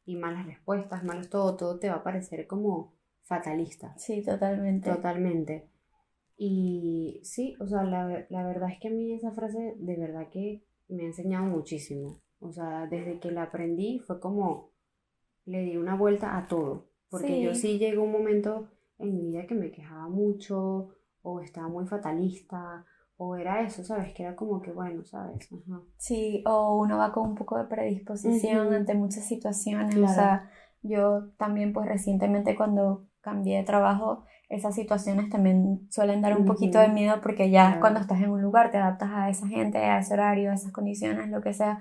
y 0.04 0.16
malas 0.16 0.46
respuestas, 0.46 1.04
malos 1.04 1.28
todo, 1.30 1.56
todo 1.56 1.78
te 1.78 1.88
va 1.88 1.96
a 1.96 2.02
parecer 2.02 2.46
como 2.46 2.94
fatalista. 3.22 3.94
sí, 3.96 4.22
totalmente. 4.22 4.90
Totalmente. 4.90 5.70
Y 6.36 7.20
sí, 7.22 7.56
o 7.60 7.66
sea, 7.66 7.84
la, 7.84 8.26
la 8.28 8.46
verdad 8.46 8.70
es 8.70 8.78
que 8.80 8.88
a 8.88 8.90
mí 8.90 9.12
esa 9.14 9.32
frase 9.32 9.74
de 9.78 9.96
verdad 9.96 10.28
que 10.30 10.64
me 10.88 11.04
ha 11.04 11.06
enseñado 11.06 11.46
muchísimo. 11.46 12.20
O 12.40 12.50
sea, 12.52 12.86
desde 12.86 13.20
que 13.20 13.30
la 13.30 13.44
aprendí 13.44 14.00
fue 14.00 14.20
como 14.20 14.72
le 15.44 15.62
di 15.62 15.76
una 15.76 15.96
vuelta 15.96 16.36
a 16.36 16.46
todo. 16.48 16.88
Porque 17.08 17.40
yo 17.40 17.54
Sí. 17.54 17.60
sí 17.60 17.78
llegó 17.78 18.02
un 18.02 18.12
momento 18.12 18.68
en 18.98 19.14
mi 19.14 19.22
vida 19.22 19.46
que 19.46 19.54
me 19.54 19.70
quejaba 19.70 20.08
mucho 20.08 20.88
o 21.22 21.40
estaba 21.40 21.68
muy 21.68 21.86
fatalista 21.86 22.84
o 23.16 23.36
era 23.36 23.60
eso, 23.62 23.84
¿sabes? 23.84 24.12
Que 24.12 24.24
era 24.24 24.34
como 24.36 24.60
que 24.60 24.72
bueno, 24.72 25.04
¿sabes? 25.04 25.48
Ajá. 25.52 25.80
Sí, 25.96 26.42
o 26.46 26.76
uno 26.78 26.98
va 26.98 27.12
con 27.12 27.28
un 27.30 27.34
poco 27.34 27.56
de 27.58 27.64
predisposición 27.64 28.66
Ujú. 28.66 28.76
ante 28.76 28.94
muchas 28.94 29.24
situaciones. 29.26 29.90
O 29.94 29.98
Claro. 29.98 30.14
sea, 30.14 30.50
yo 30.82 31.28
también 31.38 31.72
pues 31.72 31.86
recientemente 31.86 32.56
cuando 32.56 33.06
cambié 33.20 33.58
de 33.58 33.64
trabajo, 33.64 34.24
esas 34.48 34.74
situaciones 34.74 35.30
también 35.30 35.86
suelen 35.90 36.20
dar 36.20 36.36
un 36.36 36.44
poquito 36.44 36.78
de 36.78 36.88
miedo 36.88 37.20
porque 37.22 37.50
ya 37.50 37.66
Claro. 37.66 37.80
cuando 37.80 38.00
estás 38.00 38.20
en 38.20 38.30
un 38.30 38.42
lugar 38.42 38.70
te 38.70 38.78
adaptas 38.78 39.10
a 39.12 39.30
esa 39.30 39.46
gente, 39.48 39.78
a 39.78 39.98
ese 39.98 40.12
horario, 40.14 40.50
a 40.50 40.54
esas 40.54 40.72
condiciones, 40.72 41.30
lo 41.30 41.40
que 41.40 41.54
sea. 41.54 41.80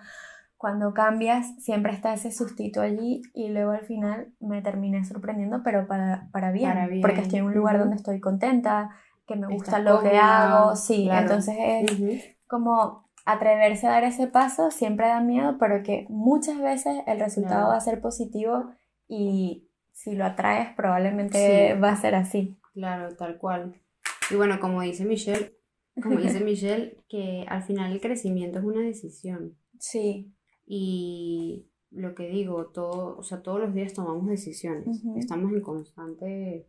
Cuando 0.56 0.94
cambias, 0.94 1.62
siempre 1.62 1.92
está 1.92 2.14
ese 2.14 2.32
sustito 2.32 2.80
allí 2.80 3.22
y 3.34 3.50
luego 3.50 3.72
al 3.72 3.82
final 3.84 4.32
me 4.40 4.62
terminé 4.62 5.04
sorprendiendo, 5.04 5.62
pero 5.62 5.88
para, 5.88 6.30
para 6.32 6.52
bien, 6.52 6.70
Para 6.70 6.88
bien, 6.88 7.02
porque 7.02 7.20
estoy 7.20 7.40
en 7.40 7.46
un 7.46 7.54
lugar 7.54 7.76
ujú. 7.76 7.82
donde 7.84 7.98
estoy 7.98 8.22
contenta, 8.22 8.92
que 9.28 9.36
me 9.36 9.48
gusta 9.48 9.78
Estás 9.78 9.84
lo 9.84 10.02
que 10.02 10.18
hago, 10.18 10.76
sí, 10.76 11.06
claro. 11.06 11.22
entonces 11.22 11.56
es 11.60 11.92
Ujú. 12.00 12.12
como 12.48 13.10
atreverse 13.26 13.88
a 13.88 13.92
dar 13.92 14.04
ese 14.04 14.28
paso 14.28 14.70
siempre 14.72 15.08
da 15.08 15.22
miedo, 15.22 15.58
pero 15.60 15.82
que 15.84 16.06
muchas 16.10 16.60
veces 16.60 17.02
el 17.08 17.20
resultado 17.20 17.56
Claro. 17.62 17.70
va 17.70 17.78
a 17.78 17.82
ser 17.82 18.02
positivo 18.02 18.72
y 19.08 19.70
si 19.92 20.14
lo 20.16 20.26
atraes 20.26 20.76
probablemente 20.76 21.74
Sí. 21.74 21.80
va 21.80 21.92
a 21.92 21.96
ser 21.96 22.16
así. 22.16 22.58
Claro, 22.74 23.16
tal 23.16 23.38
cual. 23.38 23.80
Y 24.30 24.36
bueno, 24.36 24.60
como 24.60 24.82
dice 24.82 25.06
Michelle, 25.06 25.56
como 26.02 26.20
dice 26.20 26.40
Michelle, 26.44 26.98
que 27.08 27.46
al 27.48 27.64
final 27.64 27.92
el 27.94 28.02
crecimiento 28.02 28.60
es 28.60 28.66
una 28.66 28.82
decisión. 28.82 29.56
Sí, 29.80 30.34
Y 30.66 31.70
lo 31.92 32.16
que 32.16 32.28
digo, 32.28 32.68
todo, 32.68 33.18
o 33.18 33.24
sea, 33.24 33.42
todos 33.44 33.60
los 33.60 33.74
días 33.74 33.94
tomamos 33.94 34.28
decisiones. 34.28 34.88
Ujú. 35.04 35.18
Estamos 35.20 35.52
en 35.52 35.62
constante, 35.62 36.68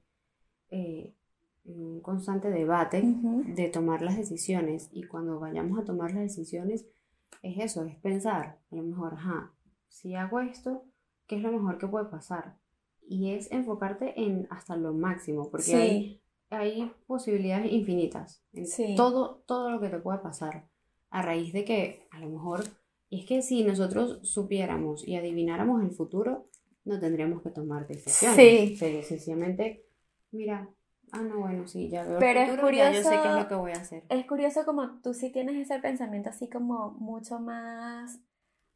eh, 0.70 1.14
un 1.64 2.00
constante 2.00 2.50
debate 2.50 3.00
Ujú. 3.02 3.42
de 3.54 3.68
tomar 3.68 4.02
las 4.02 4.16
decisiones. 4.16 4.88
Y 4.92 5.04
cuando 5.04 5.38
vayamos 5.40 5.78
a 5.78 5.84
tomar 5.84 6.12
las 6.12 6.22
decisiones, 6.22 6.86
es 7.42 7.58
eso, 7.58 7.84
es 7.84 7.96
pensar, 7.96 8.58
a 8.70 8.76
lo 8.76 8.82
mejor, 8.82 9.14
ajá, 9.14 9.52
si 9.88 10.14
hago 10.14 10.40
esto, 10.40 10.84
¿qué 11.26 11.36
es 11.36 11.42
lo 11.42 11.52
mejor 11.52 11.78
que 11.78 11.86
puede 11.88 12.06
pasar? 12.06 12.58
Y 13.06 13.30
es 13.32 13.50
enfocarte 13.52 14.18
en 14.20 14.46
hasta 14.50 14.76
lo 14.76 14.92
máximo, 14.94 15.50
porque 15.50 15.74
hay, 15.74 16.00
Sí, 16.08 16.20
hay 16.50 16.92
posibilidades 17.06 17.70
infinitas 17.72 18.42
en 18.52 18.66
Sí. 18.66 18.94
todo, 18.96 19.42
todo 19.46 19.70
lo 19.70 19.80
que 19.80 19.88
te 19.88 19.98
pueda 19.98 20.22
pasar. 20.22 20.68
A 21.10 21.22
raíz 21.22 21.52
de 21.52 21.64
que, 21.64 22.06
a 22.10 22.18
lo 22.20 22.28
mejor, 22.30 22.64
y 23.08 23.20
es 23.20 23.26
que 23.26 23.42
si 23.42 23.62
nosotros 23.62 24.20
supiéramos 24.22 25.06
y 25.06 25.16
adivináramos 25.16 25.82
el 25.82 25.90
futuro, 25.92 26.48
no 26.84 26.98
tendríamos 26.98 27.42
que 27.42 27.50
tomar 27.50 27.86
decisiones. 27.86 28.36
Sí. 28.36 28.76
Sería 28.76 29.02
sencillamente, 29.02 29.84
mira, 30.32 30.68
ah, 31.14 31.22
no, 31.22 31.38
bueno, 31.40 31.66
sí, 31.66 31.88
ya 31.88 32.02
veo 32.04 32.18
Pero 32.18 32.40
el 32.40 32.50
es 32.50 32.76
ya 32.76 32.92
yo 32.92 33.02
sé 33.02 33.08
qué 33.10 33.14
es 33.14 33.20
curioso- 33.20 33.38
lo 33.40 33.48
que 33.48 33.54
voy 33.54 33.70
a 33.72 33.74
hacer. 33.76 34.02
es 34.08 34.26
curioso 34.26 34.64
como 34.64 35.00
tú 35.02 35.14
sí 35.14 35.30
tienes 35.32 35.56
ese 35.56 35.78
pensamiento 35.80 36.30
así 36.30 36.48
como 36.48 36.92
mucho 36.98 37.38
más 37.40 38.20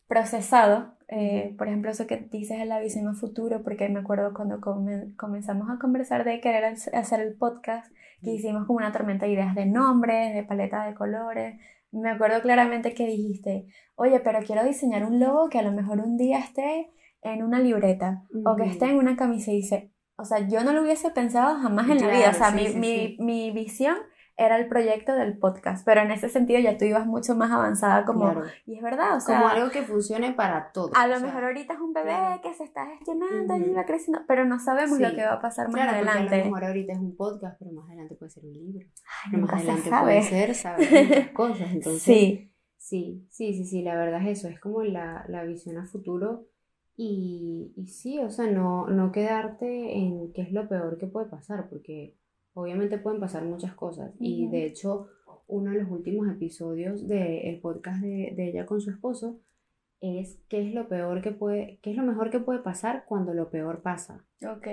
procesado. 0.07 0.95
Eh, 1.09 1.55
por 1.59 1.69
ejemplo, 1.69 1.91
eso 1.91 2.07
que 2.07 2.17
dices 2.17 2.59
de 2.59 2.65
la 2.67 2.81
visión 2.81 3.07
a 3.09 3.15
futuro, 3.15 3.63
porque 3.63 3.89
me 3.89 4.01
acuerdo 4.01 4.33
cuando 4.35 4.61
come- 4.61 5.15
comenzamos 5.17 5.69
a 5.71 5.79
conversar 5.79 6.25
de 6.25 6.41
querer 6.41 6.65
hac- 6.65 6.95
hacer 6.95 7.21
el 7.21 7.35
podcast, 7.37 7.91
que 8.23 8.31
hicimos 8.33 8.67
como 8.67 8.79
una 8.79 8.93
tormenta 8.93 9.27
de 9.27 9.33
ideas 9.33 9.55
de 9.55 9.67
nombres, 9.67 10.35
de 10.35 10.43
paletas 10.43 10.87
de 10.89 10.95
colores. 10.95 11.61
Me 11.93 12.11
acuerdo 12.11 12.41
claramente 12.43 12.93
que 12.95 13.07
dijiste, 13.07 13.67
oye, 13.95 14.21
pero 14.21 14.41
quiero 14.45 14.65
diseñar 14.65 15.05
un 15.05 15.21
logo 15.21 15.49
que 15.49 15.59
a 15.59 15.63
lo 15.63 15.73
mejor 15.73 16.01
un 16.01 16.17
día 16.17 16.39
esté 16.39 16.91
en 17.23 17.43
una 17.43 17.59
libreta 17.61 18.25
o 18.45 18.57
que 18.57 18.65
esté 18.65 18.87
en 18.87 18.97
una 18.97 19.17
camisa 19.17 19.51
y 19.53 19.57
dice, 19.57 19.93
o 20.19 20.25
sea, 20.25 20.47
yo 20.49 20.63
no 20.65 20.73
lo 20.73 20.83
hubiese 20.83 21.11
pensado 21.11 21.59
jamás 21.61 21.89
en 21.89 22.01
la 22.01 22.09
vida, 22.09 22.31
o 22.31 22.35
sea, 22.35 22.51
Claro, 22.53 22.59
sí, 22.59 22.65
mi, 22.65 22.73
sí, 22.73 22.79
mi, 22.79 22.89
sí. 22.89 23.17
mi 23.21 23.51
visión 23.53 23.97
era 24.41 24.57
el 24.57 24.69
proyecto 24.69 25.15
del 25.15 25.37
podcast, 25.37 25.85
pero 25.85 26.01
en 26.01 26.13
ese 26.13 26.29
sentido 26.29 26.61
ya 26.61 26.79
tú 26.79 26.85
ibas 26.85 27.07
mucho 27.07 27.35
más 27.35 27.51
avanzada 27.51 28.05
como, 28.05 28.21
Claro. 28.21 28.43
y 28.67 28.77
es 28.77 28.83
verdad, 28.83 29.17
o 29.17 29.21
sea, 29.21 29.37
Como 29.39 29.49
algo 29.49 29.71
que 29.71 29.83
funcione 29.83 30.33
para 30.33 30.71
todos. 30.71 30.93
a 30.95 31.09
lo 31.09 31.15
o 31.17 31.19
sea, 31.19 31.27
mejor 31.27 31.45
ahorita 31.45 31.73
es 31.75 31.81
un 31.81 31.93
bebé 31.93 32.11
claro. 32.11 32.41
que 32.43 32.55
se 32.55 32.63
está 32.63 32.87
gestionando 32.87 33.57
y 33.57 33.63
Ujú. 33.63 33.75
va 33.77 33.85
creciendo, 33.85 34.23
pero 34.29 34.45
no 34.45 34.61
sabemos 34.61 35.01
lo 35.01 35.11
que 35.13 35.23
va 35.25 35.33
a 35.35 35.41
pasar 35.41 35.67
más 35.67 35.75
Claro, 35.75 35.91
porque 35.97 36.09
a 36.09 36.13
adelante. 36.13 36.39
lo 36.39 36.45
mejor 36.45 36.65
ahorita 36.67 36.93
es 36.93 36.99
un 37.01 37.17
podcast, 37.17 37.59
pero 37.59 37.73
más 37.73 37.87
adelante 37.89 38.15
puede 38.15 38.31
ser 38.31 38.45
un 38.45 38.53
libro. 38.53 38.87
Ay, 39.25 39.31
Pero 39.33 39.43
más 39.43 39.53
adelante 39.55 39.91
sabe. 39.91 40.03
puede 40.05 40.23
ser 40.23 40.55
saber 40.55 40.89
muchas 41.09 41.29
cosas. 41.35 41.71
Entonces, 41.73 42.03
Sí, 42.03 42.45
Sí, 42.81 43.27
sí, 43.29 43.53
sí, 43.55 43.65
sí, 43.67 43.83
la 43.83 43.97
verdad 43.97 44.23
es 44.23 44.39
eso, 44.39 44.49
es 44.49 44.61
como 44.61 44.83
la, 44.85 45.25
la 45.29 45.43
visión 45.43 45.77
a 45.79 45.85
futuro 45.85 46.47
y, 47.01 47.73
y 47.77 47.87
sí, 47.87 48.19
o 48.19 48.29
sea, 48.29 48.51
no, 48.51 48.89
no 48.89 49.13
quedarte 49.13 49.97
en 49.97 50.33
qué 50.33 50.43
es 50.43 50.51
lo 50.51 50.69
peor 50.69 50.99
que 50.99 51.07
puede 51.07 51.27
pasar, 51.27 51.69
porque 51.69 52.19
obviamente 52.55 52.99
pueden 52.99 53.21
pasar 53.21 53.45
muchas 53.45 53.73
cosas 53.75 54.13
y 54.19 54.49
de 54.49 54.67
hecho 54.67 55.07
uno 55.47 55.71
de 55.71 55.81
los 55.81 55.91
últimos 55.93 56.29
episodios 56.29 57.07
del 57.07 57.61
podcast 57.61 58.03
de, 58.03 58.33
de 58.35 58.49
ella 58.49 58.67
con 58.67 58.81
su 58.81 58.91
esposo 58.91 59.41
es 60.01 60.41
qué 60.49 60.67
es 60.67 60.75
lo 60.75 60.89
peor 60.89 61.23
que 61.23 61.31
puede, 61.31 61.79
qué 61.83 61.93
es 61.93 61.97
lo 61.97 62.03
mejor 62.03 62.31
que 62.31 62.41
puede 62.41 62.59
pasar 62.59 63.05
cuando 63.07 63.33
lo 63.33 63.49
peor 63.49 63.81
pasa. 63.83 64.27
ok. 64.45 64.67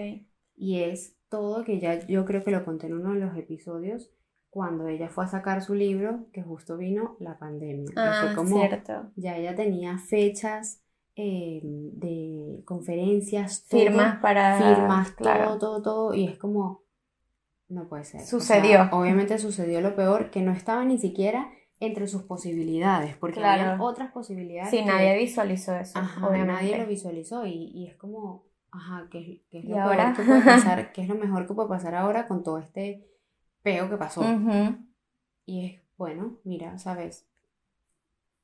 Y 0.55 0.79
es 0.79 1.19
todo 1.29 1.63
que 1.63 1.79
ya 1.79 2.07
yo 2.07 2.25
creo 2.25 2.43
que 2.43 2.49
lo 2.49 2.65
conté 2.65 2.87
en 2.87 2.93
uno 2.93 3.13
de 3.13 3.19
los 3.19 3.37
episodios 3.37 4.11
cuando 4.49 4.87
ella 4.87 5.09
fue 5.09 5.25
a 5.25 5.27
sacar 5.27 5.61
su 5.61 5.75
libro, 5.75 6.25
que 6.33 6.41
justo 6.41 6.75
vino 6.75 7.17
la 7.19 7.37
pandemia. 7.37 7.91
Ah, 7.95 8.21
fue 8.23 8.35
como, 8.35 8.57
cierto. 8.57 9.11
ya 9.15 9.37
ella 9.37 9.53
tenía 9.53 9.99
fechas 9.99 10.84
eh, 11.15 11.61
de 11.63 12.61
conferencias, 12.65 13.65
todo, 13.67 13.79
Firmas 13.79 14.19
para... 14.21 14.57
firmas, 14.57 15.11
claro. 15.11 15.45
todo, 15.45 15.59
todo, 15.59 15.81
todo, 15.81 16.13
y 16.15 16.25
es 16.27 16.37
como, 16.37 16.83
no 17.69 17.87
puede 17.87 18.03
ser. 18.05 18.21
O 18.21 18.23
sea, 18.25 18.39
Sucedió. 18.39 18.89
obviamente 18.91 19.37
sucedió 19.39 19.81
lo 19.81 19.95
peor, 19.95 20.29
que 20.31 20.41
no 20.41 20.51
estaba 20.51 20.83
ni 20.85 20.97
siquiera 20.97 21.49
entre 21.79 22.07
sus 22.07 22.23
posibilidades, 22.23 23.15
porque 23.17 23.35
Claro. 23.39 23.71
había 23.71 23.83
otras 23.83 24.11
posibilidades. 24.11 24.69
Sí, 24.71 24.77
que- 24.77 24.85
nadie 24.85 25.17
visualizó 25.17 25.75
eso, 25.75 25.99
Ajá, 25.99 26.27
obviamente. 26.27 26.53
nadie 26.63 26.77
lo 26.77 26.87
visualizó 26.87 27.45
y, 27.45 27.71
y 27.73 27.87
es 27.87 27.95
como, 27.95 28.45
ajá, 28.71 29.07
¿qué, 29.11 29.19
es- 29.19 29.41
qué 29.49 29.59
es 29.59 29.65
¿Y 29.65 29.69
lo 29.69 29.81
ahora? 29.81 30.13
que 30.15 30.23
puede 30.23 30.41
pasar? 30.45 30.91
¿Qué 30.93 31.01
es 31.01 31.07
lo 31.09 31.15
mejor 31.15 31.47
que 31.47 31.53
puede 31.53 31.69
pasar 31.69 31.95
ahora 31.95 32.27
con 32.27 32.43
todo 32.43 32.59
este 32.59 33.07
peo 33.61 33.89
que 33.89 33.97
pasó? 33.97 34.21
Ujú. 34.21 34.77
Y 35.45 35.65
es, 35.65 35.81
bueno, 35.97 36.37
mira, 36.43 36.77
¿sabes? 36.77 37.27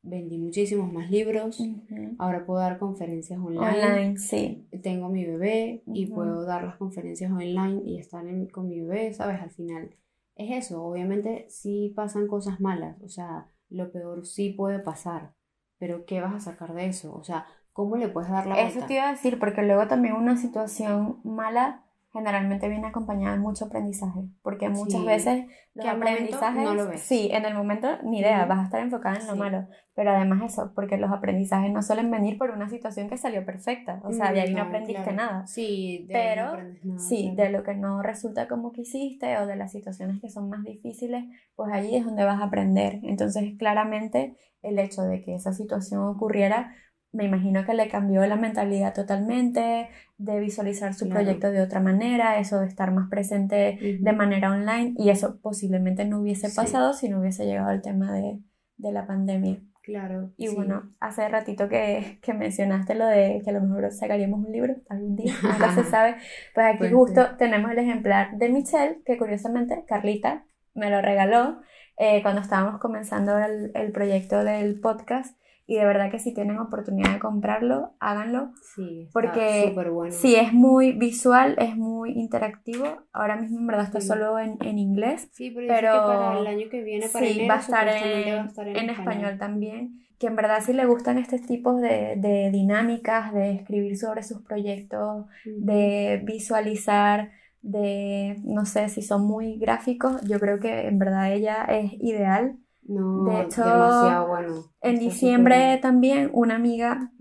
Vendí 0.03 0.39
muchísimos 0.39 0.91
más 0.91 1.11
libros, 1.11 1.59
Ujú. 1.59 2.15
ahora 2.17 2.43
puedo 2.45 2.59
dar 2.59 2.79
conferencias 2.79 3.39
online, 3.39 3.69
Online, 3.85 4.17
sí. 4.17 4.67
tengo 4.81 5.09
mi 5.09 5.25
bebé 5.25 5.83
y 5.85 6.05
Ujú. 6.05 6.15
puedo 6.15 6.43
dar 6.45 6.63
las 6.63 6.75
conferencias 6.77 7.31
online 7.31 7.81
y 7.85 7.99
estar 7.99 8.25
en- 8.25 8.47
con 8.49 8.67
mi 8.67 8.81
bebé, 8.81 9.13
¿sabes? 9.13 9.39
Al 9.41 9.51
final 9.51 9.95
es 10.35 10.65
eso, 10.65 10.83
obviamente 10.83 11.45
sí 11.49 11.93
pasan 11.95 12.27
cosas 12.27 12.59
malas, 12.59 12.99
o 13.03 13.09
sea, 13.09 13.47
lo 13.69 13.91
peor 13.91 14.25
sí 14.25 14.49
puede 14.49 14.79
pasar, 14.79 15.35
pero 15.77 16.05
¿qué 16.05 16.19
vas 16.19 16.33
a 16.33 16.39
sacar 16.39 16.73
de 16.73 16.87
eso? 16.87 17.13
O 17.15 17.23
sea, 17.23 17.45
¿cómo 17.71 17.95
le 17.95 18.07
puedes 18.07 18.31
dar 18.31 18.47
la 18.47 18.55
Eso 18.55 18.79
vuelta? 18.79 18.87
te 18.87 18.93
iba 18.95 19.07
a 19.07 19.11
decir, 19.11 19.37
porque 19.39 19.61
luego 19.61 19.87
también 19.87 20.15
una 20.15 20.35
situación 20.35 21.19
mala 21.23 21.85
generalmente 22.13 22.67
viene 22.67 22.87
acompañada 22.87 23.35
de 23.35 23.41
mucho 23.41 23.65
aprendizaje, 23.65 24.21
porque 24.41 24.67
muchas 24.69 24.99
Sí. 25.01 25.05
veces 25.07 25.45
los 25.73 25.85
aprendizajes, 25.87 26.63
no 26.63 26.73
lo 26.75 26.87
ves. 26.87 27.01
sí, 27.01 27.29
en 27.31 27.45
el 27.45 27.53
momento 27.55 27.87
ni 28.03 28.19
idea, 28.19 28.45
vas 28.45 28.59
a 28.59 28.63
estar 28.65 28.81
enfocada 28.81 29.15
en 29.17 29.27
lo 29.27 29.33
Sí. 29.33 29.39
malo, 29.39 29.67
pero 29.95 30.11
además 30.11 30.51
eso, 30.51 30.73
porque 30.75 30.97
los 30.97 31.09
aprendizajes 31.11 31.71
no 31.71 31.81
suelen 31.81 32.11
venir 32.11 32.37
por 32.37 32.51
una 32.51 32.69
situación 32.69 33.07
que 33.09 33.17
salió 33.17 33.45
perfecta, 33.45 34.01
o 34.03 34.11
sea, 34.11 34.33
de 34.33 34.41
ahí 34.41 34.51
no, 34.53 34.59
No, 34.63 34.69
aprendiste 34.69 35.03
claro. 35.03 35.17
nada. 35.17 35.47
Sí, 35.47 36.05
de 36.09 36.15
ahí 36.17 36.35
no 36.37 36.51
Pero, 36.51 36.63
nada, 36.83 36.99
Sí, 36.99 37.31
claro. 37.35 37.35
de 37.51 37.57
lo 37.57 37.63
que 37.63 37.75
no 37.75 38.01
resulta 38.01 38.47
como 38.47 38.71
quisiste 38.73 39.37
o 39.37 39.45
de 39.47 39.55
las 39.55 39.71
situaciones 39.71 40.19
que 40.19 40.29
son 40.29 40.49
más 40.49 40.63
difíciles, 40.63 41.23
pues 41.55 41.71
allí 41.71 41.95
es 41.95 42.03
donde 42.05 42.25
vas 42.25 42.41
a 42.41 42.45
aprender. 42.45 42.99
Entonces, 43.03 43.53
claramente, 43.57 44.35
el 44.61 44.77
hecho 44.79 45.01
de 45.03 45.21
que 45.21 45.33
esa 45.35 45.53
situación 45.53 46.03
ocurriera, 46.03 46.75
me 47.13 47.25
imagino 47.25 47.65
que 47.65 47.73
le 47.73 47.87
cambió 47.89 48.25
la 48.25 48.35
mentalidad 48.37 48.93
totalmente, 48.93 49.89
de 50.17 50.39
visualizar 50.39 50.93
su 50.93 51.05
Claro. 51.05 51.21
proyecto 51.21 51.51
de 51.51 51.61
otra 51.61 51.79
manera, 51.79 52.39
eso 52.39 52.59
de 52.59 52.67
estar 52.67 52.91
más 52.91 53.09
presente 53.09 53.77
de 53.99 54.13
manera 54.13 54.51
online, 54.51 54.93
y 54.97 55.09
eso 55.09 55.39
posiblemente 55.41 56.05
no 56.05 56.19
hubiese 56.21 56.49
Sí. 56.49 56.55
pasado 56.55 56.93
si 56.93 57.09
no 57.09 57.19
hubiese 57.19 57.45
llegado 57.45 57.71
el 57.71 57.81
tema 57.81 58.13
de, 58.13 58.39
de 58.77 58.91
la 58.91 59.05
pandemia. 59.07 59.59
Claro. 59.83 60.31
Y 60.37 60.47
sí. 60.47 60.55
bueno, 60.55 60.93
hace 60.99 61.27
ratito 61.27 61.67
que, 61.67 62.19
que 62.21 62.33
mencionaste 62.35 62.93
lo 62.93 63.07
de 63.07 63.41
que 63.43 63.49
a 63.49 63.53
lo 63.53 63.61
mejor 63.61 63.91
sacaríamos 63.91 64.45
un 64.45 64.51
libro 64.51 64.75
algún 64.89 65.15
día, 65.15 65.33
nunca 65.41 65.73
se 65.73 65.83
sabe. 65.89 66.15
Pues 66.53 66.67
aquí 66.67 66.77
Pues 66.77 66.93
justo 66.93 67.21
sí. 67.25 67.31
tenemos 67.39 67.71
el 67.71 67.79
ejemplar 67.79 68.37
de 68.37 68.49
Michelle, 68.49 69.01
que 69.05 69.17
curiosamente 69.17 69.83
Carlita 69.87 70.45
me 70.75 70.91
lo 70.91 71.01
regaló 71.01 71.61
eh, 71.97 72.21
cuando 72.21 72.41
estábamos 72.41 72.79
comenzando 72.79 73.37
el, 73.39 73.71
el 73.73 73.91
proyecto 73.91 74.43
del 74.43 74.79
podcast. 74.79 75.35
Y 75.71 75.75
de 75.77 75.85
verdad 75.85 76.11
que 76.11 76.19
si 76.19 76.33
tienen 76.33 76.57
oportunidad 76.59 77.13
de 77.13 77.19
comprarlo, 77.19 77.93
háganlo. 78.01 78.51
Sí, 78.75 79.03
está 79.03 79.13
Porque 79.13 79.73
bueno. 79.89 80.11
Sí, 80.11 80.35
es 80.35 80.51
muy 80.51 80.91
visual, 80.91 81.55
es 81.59 81.77
muy 81.77 82.11
interactivo. 82.11 82.83
Ahora 83.13 83.37
mismo 83.37 83.59
en 83.59 83.67
verdad 83.67 83.85
está 83.85 84.01
Sí. 84.01 84.07
solo 84.07 84.37
en, 84.37 84.57
en 84.65 84.77
inglés. 84.77 85.29
Sí, 85.31 85.49
pero, 85.51 85.67
pero- 85.69 85.93
que 85.93 85.99
para 85.99 86.39
el 86.39 86.47
año 86.47 86.67
que 86.69 86.83
viene, 86.83 87.07
para 87.07 87.25
Sí, 87.25 87.31
enero, 87.39 87.47
va 87.47 87.55
a 87.55 87.59
estar 87.61 87.87
en, 87.87 88.35
va 88.37 88.41
a 88.41 88.45
estar 88.47 88.67
en, 88.67 88.75
en 88.75 88.89
español 88.89 89.37
también. 89.39 90.01
Que 90.19 90.27
en 90.27 90.35
verdad 90.35 90.57
si 90.61 90.73
le 90.73 90.85
gustan 90.85 91.17
estos 91.17 91.41
tipos 91.43 91.79
de, 91.79 92.15
de 92.17 92.51
dinámicas, 92.51 93.33
de 93.33 93.53
escribir 93.53 93.97
sobre 93.97 94.23
sus 94.23 94.41
proyectos, 94.41 95.25
de 95.45 96.21
visualizar, 96.25 97.31
de, 97.61 98.41
no 98.43 98.65
sé, 98.65 98.89
si 98.89 99.01
son 99.03 99.25
muy 99.25 99.57
gráficos, 99.57 100.21
yo 100.23 100.37
creo 100.37 100.59
que 100.59 100.87
en 100.87 100.99
verdad 100.99 101.31
ella 101.31 101.63
es 101.63 101.93
ideal. 101.93 102.57
No, 102.91 103.23
de 103.25 103.41
hecho, 103.43 103.63
demasiado 103.63 104.27
bueno. 104.27 104.55
En 104.81 104.93
Está 104.95 105.05
diciembre 105.05 105.79
también 105.81 106.29
una 106.33 106.55
amiga 106.55 107.11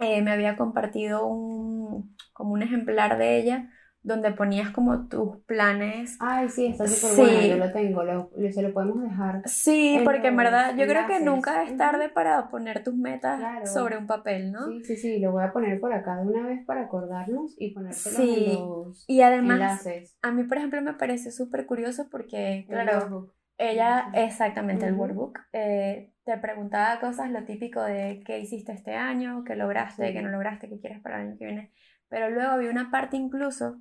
eh, 0.00 0.20
me 0.22 0.30
había 0.32 0.56
compartido 0.56 1.26
un, 1.26 2.14
como 2.32 2.52
un 2.52 2.62
ejemplar 2.62 3.16
de 3.18 3.38
ella 3.38 3.70
donde 4.02 4.32
ponías 4.32 4.68
como 4.70 5.08
tus 5.08 5.38
planes. 5.46 6.18
Ay, 6.20 6.50
sí, 6.50 6.66
está 6.66 6.86
súper 6.86 7.10
Sí. 7.12 7.20
bueno. 7.22 7.46
Yo 7.46 7.56
lo 7.56 7.72
tengo. 7.72 8.04
Lo, 8.04 8.30
lo- 8.36 8.52
se 8.52 8.60
lo 8.60 8.74
podemos 8.74 9.02
dejar. 9.02 9.40
Sí, 9.46 9.94
en 9.96 10.04
porque 10.04 10.26
en 10.28 10.36
verdad 10.36 10.76
yo 10.76 10.86
creo 10.86 11.06
que 11.06 11.20
nunca 11.20 11.62
es 11.62 11.74
tarde 11.78 12.10
para 12.10 12.48
poner 12.50 12.84
tus 12.84 12.94
metas 12.94 13.38
Claro. 13.38 13.66
sobre 13.66 13.96
un 13.96 14.06
papel, 14.06 14.52
¿no? 14.52 14.66
Sí, 14.66 14.84
sí, 14.84 14.96
sí. 14.98 15.18
Lo 15.20 15.32
voy 15.32 15.42
a 15.44 15.54
poner 15.54 15.80
por 15.80 15.94
acá 15.94 16.16
de 16.18 16.26
una 16.28 16.46
vez 16.46 16.62
para 16.66 16.82
acordarnos 16.82 17.54
y 17.58 17.70
ponérselos 17.72 18.18
Sí. 18.18 18.44
en 18.50 18.60
los 18.60 19.04
Y 19.08 19.22
además, 19.22 19.54
enlaces. 19.54 20.14
a 20.20 20.32
mí, 20.32 20.42
por 20.44 20.58
ejemplo, 20.58 20.82
me 20.82 20.92
parece 20.92 21.30
súper 21.30 21.64
curioso 21.64 22.08
porque, 22.10 22.66
claro, 22.68 23.32
ella, 23.58 24.10
exactamente, 24.14 24.86
el 24.86 24.94
workbook, 24.94 25.38
eh, 25.52 26.12
te 26.24 26.38
preguntaba 26.38 27.00
cosas, 27.00 27.30
lo 27.30 27.44
típico 27.44 27.82
de 27.82 28.22
qué 28.26 28.38
hiciste 28.40 28.72
este 28.72 28.94
año, 28.96 29.44
qué 29.44 29.56
lograste, 29.56 30.08
Sí. 30.08 30.12
qué 30.12 30.22
no 30.22 30.30
lograste, 30.30 30.68
qué 30.68 30.78
quieres 30.80 31.00
para 31.00 31.20
el 31.20 31.28
año 31.28 31.38
que 31.38 31.44
viene. 31.46 31.72
Pero 32.08 32.30
luego 32.30 32.50
había 32.52 32.70
una 32.70 32.90
parte 32.90 33.16
incluso 33.16 33.78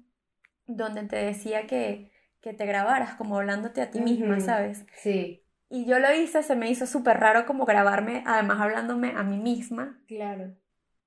donde 0.68 1.04
te 1.04 1.18
decía 1.18 1.68
que, 1.68 2.12
que 2.42 2.54
te 2.54 2.66
grabaras 2.66 3.16
como 3.16 3.38
hablándote 3.38 3.82
a 3.82 3.92
ti 3.92 4.02
misma, 4.02 4.36
Ujú. 4.38 4.46
¿sabes? 4.46 4.86
Sí, 4.96 5.44
Y 5.70 5.86
yo 5.86 6.00
lo 6.00 6.14
hice, 6.14 6.44
se 6.44 6.56
me 6.56 6.70
hizo 6.70 6.86
súper 6.86 7.20
raro 7.20 7.46
como 7.46 7.66
grabarme, 7.66 8.24
además 8.28 8.62
hablándome 8.62 9.12
a 9.16 9.24
mí 9.24 9.38
misma. 9.40 10.00
claro. 10.08 10.56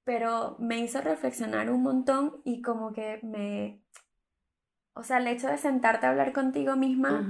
pero 0.05 0.57
me 0.61 0.79
hizo 0.79 1.01
reflexionar 1.01 1.71
un 1.71 1.83
montón 1.83 2.41
y 2.45 2.63
como 2.63 2.93
que 2.93 3.21
me... 3.23 3.83
O 4.95 5.03
sea, 5.03 5.19
el 5.19 5.27
hecho 5.27 5.49
de 5.49 5.59
sentarte 5.59 6.07
a 6.07 6.11
hablar 6.11 6.33
contigo 6.33 6.75
misma 6.77 7.21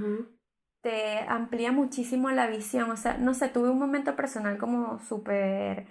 te 0.86 1.18
amplía 1.26 1.72
muchísimo 1.72 2.30
la 2.30 2.46
visión. 2.46 2.88
O 2.92 2.96
sea, 2.96 3.18
no 3.18 3.34
sé, 3.34 3.48
tuve 3.48 3.70
un 3.70 3.78
momento 3.80 4.14
personal 4.14 4.56
como 4.56 5.00
súper 5.00 5.88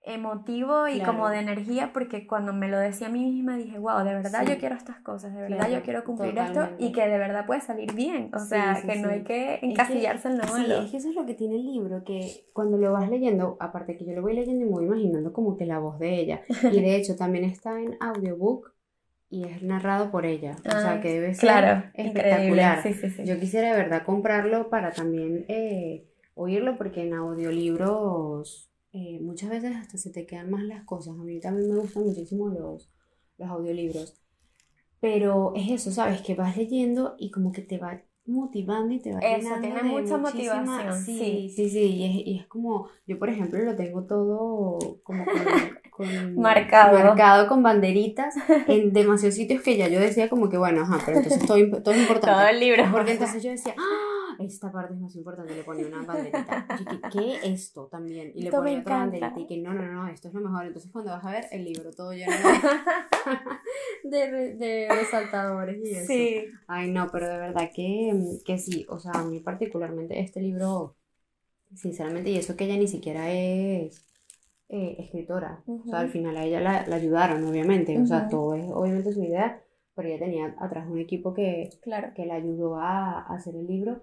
emotivo 0.00 0.88
y 0.88 1.00
como 1.00 1.28
de 1.28 1.40
energía 1.40 1.90
porque 1.92 2.26
cuando 2.26 2.54
me 2.54 2.68
lo 2.68 2.78
decía 2.78 3.08
a 3.08 3.10
mí 3.10 3.22
misma 3.22 3.56
dije, 3.56 3.78
wow, 3.78 3.98
de 3.98 4.14
verdad 4.14 4.46
yo 4.46 4.58
quiero 4.58 4.76
estas 4.76 5.00
cosas, 5.00 5.34
de 5.34 5.42
verdad 5.42 5.70
yo 5.70 5.82
quiero 5.82 6.04
cumplir 6.04 6.38
esto 6.38 6.68
y 6.78 6.92
que 6.92 7.06
de 7.06 7.18
verdad 7.18 7.46
puede 7.46 7.60
salir 7.62 7.94
bien, 7.94 8.30
o 8.34 8.38
sea, 8.38 8.82
que 8.86 8.96
no 8.96 9.08
hay 9.08 9.24
que 9.24 9.60
encasillarse 9.62 10.28
en 10.28 10.38
lo 10.38 10.44
malo. 10.44 10.80
Sí, 10.80 10.84
es 10.84 10.90
que 10.90 10.96
eso 10.98 11.08
es 11.08 11.14
lo 11.14 11.24
que 11.24 11.32
tiene 11.32 11.56
el 11.56 11.64
libro, 11.64 12.04
que 12.04 12.46
cuando 12.52 12.76
lo 12.76 12.92
vas 12.92 13.08
leyendo, 13.08 13.56
aparte 13.60 13.96
que 13.96 14.04
yo 14.04 14.12
lo 14.12 14.20
voy 14.20 14.34
leyendo 14.34 14.64
y 14.64 14.68
me 14.68 14.72
voy 14.72 14.84
imaginando 14.84 15.32
como 15.32 15.56
que 15.56 15.64
la 15.64 15.78
voz 15.78 15.98
de 15.98 16.14
ella, 16.20 16.42
y 16.48 16.80
de 16.82 16.96
hecho 16.96 17.16
también 17.16 17.44
está 17.44 17.80
en 17.80 17.96
audiobook 18.00 18.73
y 19.30 19.44
es 19.44 19.62
narrado 19.62 20.10
por 20.10 20.26
ella, 20.26 20.56
o 20.64 20.70
sea, 20.70 21.00
que 21.00 21.12
debe 21.12 21.34
ser 21.34 21.40
claro, 21.40 21.84
espectacular. 21.94 22.82
Yo 23.24 23.40
quisiera 23.40 23.72
de 23.72 23.76
verdad 23.76 24.04
comprarlo 24.04 24.70
para 24.70 24.92
también 24.92 25.44
eh, 25.48 26.06
oírlo 26.34 26.76
porque 26.76 27.02
en 27.02 27.14
audiolibros 27.14 28.70
eh, 28.92 29.18
muchas 29.20 29.50
veces 29.50 29.74
hasta 29.74 29.98
se 29.98 30.10
te 30.10 30.24
quedan 30.26 30.50
más 30.50 30.62
las 30.62 30.84
cosas. 30.84 31.14
A 31.18 31.24
mí 31.24 31.40
también 31.40 31.68
me 31.68 31.80
gustan 31.80 32.04
muchísimo 32.04 32.48
los, 32.48 32.88
los 33.38 33.48
audiolibros. 33.48 34.20
Pero 35.00 35.52
es 35.56 35.70
eso, 35.70 35.90
¿sabes? 35.90 36.22
Que 36.22 36.34
vas 36.34 36.56
leyendo 36.56 37.16
y 37.18 37.30
como 37.30 37.52
que 37.52 37.62
te 37.62 37.78
va 37.78 38.02
motivando 38.26 38.94
y 38.94 39.00
te 39.00 39.12
va 39.12 39.18
Eso, 39.20 39.50
tiene 39.60 39.82
mucha 39.82 40.16
motivación. 40.16 40.94
Sí, 41.02 41.52
sí, 41.54 41.68
sí, 41.68 41.80
Y, 41.80 42.04
es, 42.04 42.26
y, 42.26 42.38
es, 42.38 42.46
como, 42.46 42.88
yo 43.06 43.18
por 43.18 43.28
ejemplo 43.28 43.58
lo 43.62 43.76
tengo 43.76 44.04
todo 44.04 44.78
como 45.02 45.24
con, 45.94 46.34
marcado. 46.34 46.98
marcado 46.98 47.46
con 47.46 47.62
banderitas 47.62 48.34
en 48.66 48.92
demasiados 48.92 49.36
sitios 49.36 49.62
que 49.62 49.76
ya 49.76 49.86
yo 49.86 50.00
decía 50.00 50.28
como 50.28 50.48
que 50.48 50.58
bueno, 50.58 50.82
ajá, 50.82 50.98
pero 51.06 51.18
entonces 51.18 51.46
todo, 51.46 51.82
todo 51.82 51.94
es 51.94 52.00
importante. 52.00 52.36
Todo 52.36 52.48
el 52.48 52.58
libro. 52.58 52.84
Porque 52.90 53.12
entonces 53.12 53.40
yo 53.44 53.50
decía, 53.50 53.76
¡ah! 53.78 54.36
esta 54.40 54.72
parte 54.72 54.94
es 54.94 55.00
más 55.00 55.14
importante, 55.14 55.54
le 55.54 55.62
ponía 55.62 55.86
una 55.86 56.02
banderita. 56.02 56.66
Y 56.80 57.10
¿qué 57.10 57.52
esto 57.52 57.86
también? 57.86 58.32
Y 58.34 58.42
le 58.42 58.50
ponía 58.50 58.80
otra 58.80 58.98
banderita 58.98 59.34
y 59.38 59.46
que 59.46 59.58
no, 59.58 59.72
no, 59.72 59.84
no, 59.84 60.08
esto 60.08 60.26
es 60.26 60.34
lo 60.34 60.40
mejor. 60.40 60.66
Entonces 60.66 60.90
cuando 60.90 61.12
vas 61.12 61.24
a 61.24 61.30
ver 61.30 61.44
el 61.52 61.64
libro 61.64 61.92
todo 61.92 62.12
lleno 62.12 62.32
de, 64.02 64.56
de, 64.56 64.88
resaltadores 64.90 65.78
y 65.78 65.90
eso. 65.92 66.06
Sí. 66.08 66.46
Ay, 66.66 66.90
no, 66.90 67.08
pero 67.12 67.28
de 67.28 67.38
verdad 67.38 67.70
que, 67.72 68.40
que 68.44 68.58
sí, 68.58 68.84
o 68.88 68.98
sea, 68.98 69.12
a 69.12 69.22
mí 69.22 69.38
particularmente 69.38 70.18
este 70.18 70.40
libro, 70.40 70.96
sinceramente, 71.72 72.30
y 72.30 72.36
eso 72.36 72.56
que 72.56 72.64
ella 72.64 72.76
ni 72.76 72.88
siquiera 72.88 73.30
es... 73.30 74.04
Eh, 74.68 74.96
escritora, 74.98 75.62
o 75.66 75.84
sea, 75.84 76.00
al 76.00 76.08
final 76.08 76.36
a 76.36 76.44
ella 76.44 76.58
la, 76.58 76.86
la 76.86 76.96
ayudaron, 76.96 77.44
obviamente, 77.44 78.00
o 78.00 78.06
sea, 78.06 78.28
todo 78.28 78.54
es 78.54 78.64
obviamente 78.72 79.12
su 79.12 79.22
idea, 79.22 79.62
pero 79.94 80.08
ella 80.08 80.18
tenía 80.18 80.56
atrás 80.58 80.88
un 80.88 80.98
equipo 80.98 81.34
que, 81.34 81.68
claro. 81.82 82.12
que 82.14 82.24
la 82.24 82.36
ayudó 82.36 82.76
a, 82.76 83.20
a 83.20 83.34
hacer 83.34 83.54
el 83.56 83.66
libro 83.66 84.02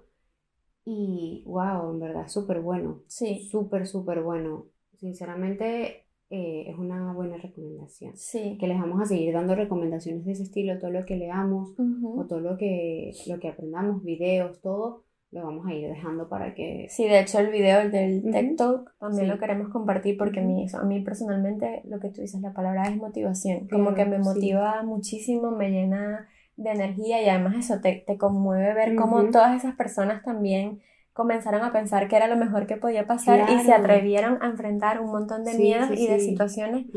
y 0.83 1.43
wow, 1.45 1.91
en 1.91 1.99
verdad, 1.99 2.27
súper 2.27 2.61
bueno. 2.61 3.03
Sí. 3.07 3.47
Súper, 3.49 3.85
súper 3.87 4.21
bueno. 4.21 4.67
Sinceramente, 4.97 6.05
eh, 6.29 6.65
es 6.67 6.77
una 6.77 7.13
buena 7.13 7.37
recomendación. 7.37 8.15
Sí. 8.17 8.57
Que 8.59 8.67
les 8.67 8.79
vamos 8.79 9.01
a 9.01 9.05
seguir 9.05 9.33
dando 9.33 9.55
recomendaciones 9.55 10.25
de 10.25 10.31
ese 10.31 10.43
estilo, 10.43 10.79
todo 10.79 10.91
lo 10.91 11.05
que 11.05 11.17
leamos 11.17 11.75
o 11.77 12.25
todo 12.27 12.39
lo 12.39 12.57
que, 12.57 13.11
lo 13.27 13.39
que 13.39 13.49
aprendamos, 13.49 14.03
videos, 14.03 14.61
todo, 14.61 15.03
lo 15.31 15.43
vamos 15.43 15.65
a 15.65 15.73
ir 15.73 15.87
dejando 15.87 16.27
para 16.27 16.53
que... 16.53 16.87
Sí, 16.89 17.07
de 17.07 17.19
hecho 17.19 17.39
el 17.39 17.49
video 17.49 17.89
del 17.89 18.21
TikTok 18.21 18.57
Talk 18.57 18.93
también 18.99 19.29
lo 19.29 19.39
queremos 19.39 19.69
compartir 19.69 20.17
porque 20.17 20.41
a 20.41 20.43
mí, 20.43 20.67
a 20.73 20.83
mí 20.83 21.01
personalmente 21.01 21.81
lo 21.85 21.99
que 21.99 22.09
tú 22.09 22.21
dices, 22.21 22.41
la 22.41 22.53
palabra 22.53 22.83
es 22.83 22.97
motivación. 22.97 23.67
Como 23.69 23.93
que 23.93 24.05
me 24.05 24.19
motiva 24.19 24.83
muchísimo, 24.83 25.51
me 25.51 25.71
llena 25.71 26.27
de 26.57 26.71
energía 26.71 27.21
y 27.23 27.29
además 27.29 27.55
eso 27.55 27.79
te, 27.81 28.03
te 28.05 28.17
conmueve 28.17 28.73
ver 28.73 28.95
cómo 28.95 29.23
todas 29.31 29.55
esas 29.55 29.75
personas 29.75 30.21
también 30.23 30.81
comenzaron 31.13 31.61
a 31.63 31.73
pensar 31.73 32.07
que 32.07 32.15
era 32.15 32.27
lo 32.27 32.37
mejor 32.37 32.67
que 32.67 32.77
podía 32.77 33.05
pasar 33.05 33.49
y 33.49 33.59
se 33.59 33.73
atrevieron 33.73 34.37
a 34.41 34.47
enfrentar 34.47 35.01
un 35.01 35.11
montón 35.11 35.43
de 35.43 35.57
miedos 35.57 35.91
y 35.91 36.07
de 36.07 36.19
situaciones 36.19 36.87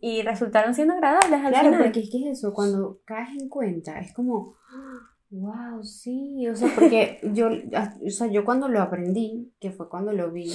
y 0.00 0.22
resultaron 0.22 0.74
siendo 0.74 0.94
agradables 0.94 1.40
al 1.40 1.52
claro, 1.52 1.78
porque 1.82 2.00
es 2.00 2.10
que 2.10 2.18
es 2.18 2.38
eso, 2.38 2.52
cuando 2.52 3.00
caes 3.04 3.30
en 3.40 3.48
cuenta, 3.48 3.98
es 3.98 4.12
como, 4.12 4.54
wow, 5.30 5.82
sí, 5.82 6.46
o 6.48 6.54
sea, 6.54 6.70
porque 6.74 7.20
yo, 7.32 7.48
o 7.48 8.10
sea, 8.10 8.26
yo 8.28 8.44
cuando 8.44 8.68
lo 8.68 8.80
aprendí, 8.80 9.52
que 9.60 9.70
fue 9.70 9.88
cuando 9.88 10.12
lo 10.12 10.30
vi, 10.30 10.52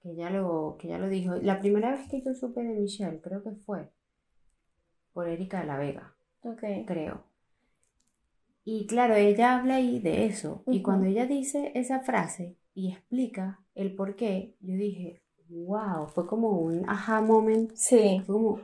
que 0.00 0.14
ya 0.14 0.30
lo, 0.30 0.76
que 0.78 0.88
ya 0.88 0.98
lo 0.98 1.08
dijo, 1.08 1.34
la 1.36 1.60
primera 1.60 1.90
vez 1.92 2.08
que 2.08 2.22
yo 2.22 2.34
supe 2.34 2.62
de 2.62 2.74
Michelle, 2.74 3.20
creo 3.20 3.42
que 3.42 3.52
fue 3.52 3.90
por 5.12 5.28
Erika 5.28 5.60
de 5.60 5.66
la 5.66 5.78
Vega, 5.78 6.14
okay. 6.42 6.84
creo. 6.84 7.24
Y 8.70 8.86
claro, 8.86 9.14
ella 9.14 9.56
habla 9.56 9.76
ahí 9.76 9.98
de 9.98 10.26
eso. 10.26 10.62
Y 10.66 10.82
cuando 10.82 11.06
ella 11.06 11.24
dice 11.24 11.72
esa 11.74 12.00
frase 12.00 12.58
y 12.74 12.92
explica 12.92 13.64
el 13.74 13.94
por 13.94 14.14
qué, 14.14 14.56
yo 14.60 14.74
dije, 14.74 15.22
wow, 15.48 16.06
fue 16.06 16.26
como 16.26 16.50
un 16.50 16.86
aha 16.86 17.22
moment. 17.22 17.72
Sí. 17.74 18.20
Fue 18.26 18.34
como, 18.34 18.60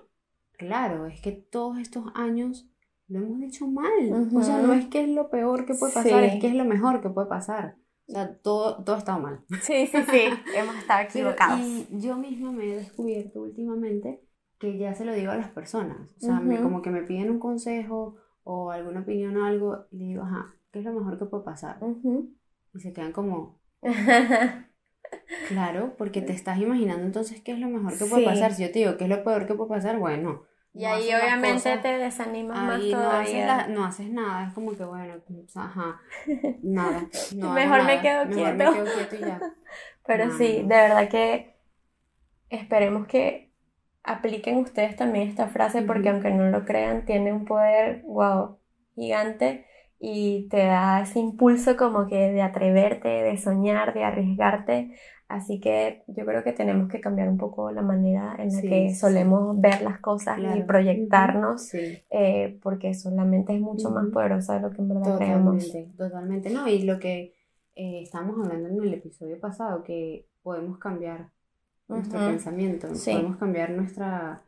claro, 0.59 1.07
es 1.07 1.23
que 1.23 1.33
todos 1.33 1.79
estos 1.79 2.05
años 2.14 2.69
lo 3.09 3.19
hemos 3.19 3.40
dicho 3.40 3.67
mal. 3.67 4.29
O 4.35 4.43
sea, 4.43 4.61
no 4.61 4.73
es 4.73 4.87
que 4.87 5.03
es 5.03 5.09
lo 5.09 5.31
peor 5.31 5.67
que 5.67 5.75
puede 5.75 5.93
pasar, 5.93 6.25
es 6.25 6.40
que 6.40 6.49
es 6.49 6.55
lo 6.55 6.64
mejor 6.64 7.01
que 7.01 7.11
puede 7.11 7.29
pasar. 7.29 7.77
O 8.07 8.12
sea, 8.12 8.37
todo, 8.38 8.85
todo 8.85 8.97
ha 8.97 8.99
estado 8.99 9.21
mal. 9.21 9.45
Sí, 9.62 9.87
sí, 9.87 9.99
sí, 10.11 10.25
hemos 10.55 10.77
estado 10.77 11.03
equivocados. 11.09 11.61
y 11.61 11.87
yo 11.90 12.17
misma 12.17 12.53
me 12.53 12.73
he 12.73 12.77
descubierto 12.77 13.43
últimamente 13.43 14.23
que 14.59 14.79
ya 14.79 14.95
se 14.95 15.05
lo 15.05 15.12
digo 15.12 15.33
a 15.33 15.37
las 15.37 15.51
personas. 15.51 16.11
O 16.17 16.21
sea, 16.21 16.43
como 16.62 16.83
que 16.83 16.90
me 16.90 17.03
piden 17.03 17.31
un 17.31 17.38
consejo 17.38 18.17
o 18.43 18.71
alguna 18.71 19.01
opinión 19.01 19.37
o 19.37 19.45
algo, 19.45 19.87
y 19.90 19.99
le 19.99 20.05
digo, 20.05 20.23
ajá, 20.23 20.55
¿qué 20.71 20.81
es 20.81 20.85
lo 20.85 20.93
mejor 20.93 21.19
que 21.19 21.25
puede 21.25 21.45
pasar? 21.45 21.79
Y 22.75 22.81
se 22.81 22.93
quedan 22.93 23.12
como, 23.12 23.61
claro, 25.49 25.95
porque 25.97 26.21
te 26.21 26.33
estás 26.33 26.59
imaginando 26.59 27.05
entonces 27.05 27.40
qué 27.43 27.53
es 27.53 27.59
lo 27.59 27.69
mejor 27.69 27.97
que 27.97 28.05
puede 28.05 28.25
pasar. 28.25 28.53
Si 28.53 28.62
yo 28.62 28.71
te 28.71 28.81
digo 28.81 28.97
qué 28.97 29.05
es 29.05 29.11
lo 29.11 29.25
peor 29.25 29.47
que 29.47 29.55
puede 29.55 29.71
pasar, 29.71 29.99
bueno. 29.99 30.43
Y 30.75 30.85
ahí 30.85 31.09
obviamente 31.15 31.79
te 31.79 31.99
desanimas 31.99 32.59
más 32.59 32.81
todavía. 32.81 33.69
No 33.69 33.85
haces, 33.85 34.11
nada, 34.11 34.49
es 34.49 34.55
como 34.55 34.73
que 34.77 34.85
bueno, 34.85 35.15
pues, 35.27 35.57
ajá, 35.57 36.01
nada. 36.63 37.09
mejor 37.33 37.85
me 37.85 38.01
quedo 38.01 38.25
quieto. 38.27 38.55
me 38.55 38.65
quedo 38.65 38.85
quieto 38.95 39.17
y 39.17 39.21
ya. 39.21 39.41
Pero 40.07 40.33
sí, 40.37 40.63
de 40.63 40.65
verdad 40.65 41.09
que 41.09 41.55
esperemos 42.51 43.07
que 43.07 43.53
apliquen 44.03 44.59
ustedes 44.59 44.97
también 44.97 45.29
esta 45.29 45.47
frase 45.47 45.83
porque 45.83 46.09
aunque 46.09 46.31
no 46.31 46.51
lo 46.51 46.65
crean, 46.65 47.05
tiene 47.07 47.33
un 47.33 47.45
poder, 47.45 48.03
wow, 48.05 48.59
gigante 48.97 49.67
y 49.99 50.49
te 50.51 50.59
da 50.59 51.01
ese 51.01 51.19
impulso 51.21 51.77
como 51.77 52.07
que 52.07 52.33
de 52.33 52.43
atreverte, 52.43 53.09
de 53.09 53.39
soñar, 53.39 53.95
de 53.95 54.05
arriesgarte. 54.05 54.99
Así 55.29 55.59
que 55.59 56.03
yo 56.07 56.27
creo 56.27 56.45
que 56.45 56.53
tenemos 56.53 56.89
que 56.91 57.01
cambiar 57.01 57.29
un 57.29 57.39
poco 57.39 57.71
la 57.71 57.83
manera 57.83 58.37
en 58.39 58.55
la 58.55 58.61
que 58.61 58.95
solemos 58.95 59.59
ver 59.59 59.81
las 59.83 59.99
cosas 59.99 60.39
y 60.39 60.63
proyectarnos, 60.63 61.73
eh, 61.75 62.59
porque 62.63 62.93
solamente 62.95 63.55
es 63.55 63.61
mucho 63.61 63.91
más 63.91 64.07
poderosa 64.13 64.55
de 64.55 64.61
lo 64.61 64.71
que 64.71 64.83
en 64.83 64.89
verdad 64.89 65.19
totalmente, 65.19 65.71
creemos. 65.71 65.97
Totalmente, 65.97 66.51
¿no? 66.51 66.69
Y 66.69 66.83
lo 66.83 66.99
que 66.99 67.35
eh, 67.75 68.03
estábamos 68.03 68.39
hablando 68.39 68.69
en 68.69 68.83
el 68.83 68.95
episodio 68.95 69.41
pasado, 69.41 69.83
que 69.83 70.27
podemos 70.43 70.79
cambiar 70.79 71.31
nuestro 71.89 72.19
pensamiento, 72.19 72.89
podemos 72.89 73.37
cambiar 73.37 73.71
nuestra, 73.71 74.43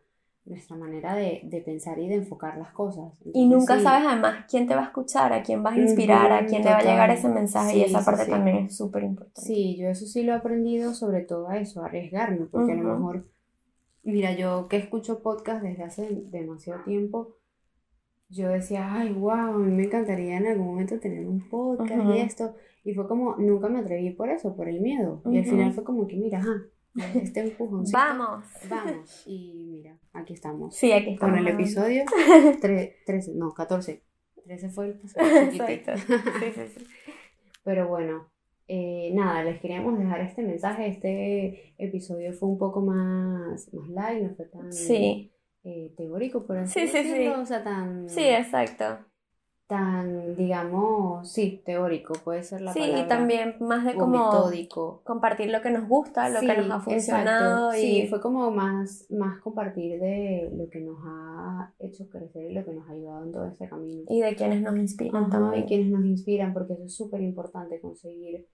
nuestra 0.46 0.76
manera 0.76 1.14
de, 1.14 1.40
de, 1.44 1.60
pensar 1.60 1.98
y 1.98 2.08
de 2.08 2.14
enfocar 2.14 2.56
las 2.56 2.70
cosas. 2.70 3.12
y 3.34 3.48
nunca 3.48 3.80
sabes 3.80 4.06
además 4.06 4.44
quién 4.48 4.66
te 4.66 4.74
va 4.74 4.82
a 4.82 4.84
escuchar, 4.86 5.32
a 5.32 5.42
quién 5.42 5.62
vas 5.62 5.76
a 5.76 5.80
inspirar, 5.80 6.32
a 6.32 6.46
quién 6.46 6.62
le 6.62 6.70
va 6.70 6.78
a 6.78 6.82
llegar 6.82 7.10
ese 7.10 7.28
mensaje 7.28 7.78
y 7.78 7.82
esa 7.82 8.04
parte 8.04 8.26
también 8.26 8.66
es 8.66 8.76
súper 8.76 9.02
importante. 9.02 9.40
Sí, 9.40 9.76
yo 9.76 9.88
eso 9.88 10.06
sí 10.06 10.22
lo 10.22 10.32
he 10.32 10.36
aprendido 10.36 10.94
sobre 10.94 11.22
todo 11.22 11.48
a 11.48 11.58
eso, 11.58 11.82
a 11.82 11.86
arriesgarme, 11.86 12.46
porque 12.46 12.72
a 12.72 12.76
lo 12.76 12.94
mejor, 12.94 13.26
mira, 14.04 14.36
yo 14.36 14.68
que 14.68 14.76
escucho 14.76 15.20
podcast 15.20 15.62
desde 15.62 15.82
hace 15.82 16.08
demasiado 16.30 16.84
tiempo, 16.84 17.36
yo 18.28 18.48
decía, 18.48 18.92
ay, 18.92 19.12
wow, 19.12 19.32
a 19.32 19.58
mí 19.58 19.72
me 19.72 19.84
encantaría 19.84 20.36
en 20.36 20.46
algún 20.46 20.68
momento 20.68 20.98
tener 21.00 21.26
un 21.26 21.48
podcast 21.48 22.04
y 22.14 22.18
esto, 22.18 22.54
y 22.84 22.94
fue 22.94 23.08
como, 23.08 23.36
nunca 23.36 23.68
me 23.68 23.80
atreví 23.80 24.10
por 24.10 24.28
eso, 24.30 24.54
por 24.54 24.68
el 24.68 24.80
miedo, 24.80 25.22
y 25.26 25.38
al 25.38 25.44
final 25.44 25.72
fue 25.72 25.82
como 25.82 26.06
que, 26.06 26.16
mira, 26.16 26.38
ajá, 26.38 26.66
este 27.14 27.40
empujoncito. 27.40 27.98
Vamos. 27.98 28.44
Vamos. 28.68 29.22
Y 29.26 29.52
mira, 29.66 29.98
aquí 30.12 30.32
estamos. 30.32 30.74
Sí, 30.74 30.92
aquí 30.92 31.14
estamos. 31.14 31.36
Con 31.36 31.46
el 31.46 31.52
episodio 31.52 32.04
13, 32.60 33.34
no, 33.34 33.52
14. 33.52 34.02
13 34.44 34.68
fue 34.70 34.86
el 34.86 34.92
Exacto. 35.16 35.92
Sí, 35.96 36.52
sí, 36.54 36.68
sí. 36.78 36.86
Pero 37.64 37.88
bueno, 37.88 38.30
eh, 38.68 39.10
nada, 39.14 39.42
les 39.44 39.60
queríamos 39.60 39.98
dejar 39.98 40.20
este 40.20 40.42
mensaje. 40.42 40.88
Este 40.88 41.74
episodio 41.78 42.32
fue 42.32 42.48
un 42.48 42.58
poco 42.58 42.80
más, 42.80 43.72
más 43.72 43.88
light, 43.88 44.22
no 44.22 44.34
fue 44.34 44.46
tan 44.46 44.72
sí. 44.72 45.32
eh, 45.64 45.92
teórico, 45.96 46.46
por 46.46 46.58
así 46.58 46.80
sí, 46.80 46.86
decirlo. 46.86 47.34
Sí, 47.34 47.40
o 47.40 47.46
sea, 47.46 47.64
tan... 47.64 48.08
Sí, 48.08 48.22
exacto. 48.22 48.98
Tan, 49.66 50.36
digamos, 50.36 51.28
sí, 51.32 51.60
teórico, 51.66 52.14
puede 52.24 52.44
ser 52.44 52.60
la 52.60 52.72
sí, 52.72 52.78
palabra. 52.78 53.00
y 53.04 53.08
también 53.08 53.56
más 53.60 53.84
de 53.84 53.94
como 53.96 54.24
metódico. 54.26 55.02
compartir 55.04 55.50
lo 55.50 55.60
que 55.60 55.70
nos 55.70 55.88
gusta, 55.88 56.28
lo 56.28 56.38
Sí, 56.40 56.46
que 56.46 56.56
nos 56.58 56.70
ha 56.70 56.80
funcionado 56.80 57.70
exacto. 57.72 57.76
y 57.86 58.02
Sí, 58.02 58.06
fue 58.08 58.20
como 58.20 58.50
más, 58.52 59.06
más 59.10 59.40
compartir 59.40 59.98
de 60.00 60.50
lo 60.56 60.68
que 60.70 60.80
nos 60.80 60.98
ha 61.04 61.72
hecho 61.80 62.08
crecer 62.08 62.50
y 62.50 62.54
lo 62.54 62.64
que 62.64 62.72
nos 62.72 62.88
ha 62.88 62.92
ayudado 62.92 63.24
en 63.24 63.32
todo 63.32 63.46
este 63.46 63.68
camino. 63.68 64.02
y 64.08 64.20
de 64.20 64.36
quienes 64.36 64.62
nos 64.62 64.76
inspiran 64.76 65.24
Ajá, 65.24 65.30
también. 65.32 65.64
y 65.64 65.66
quienes 65.66 65.88
nos 65.90 66.04
inspiran, 66.04 66.52
porque 66.52 66.74
eso 66.74 66.84
es 66.84 66.94
súper 66.94 67.20
importante, 67.22 67.80
conseguir 67.80 68.46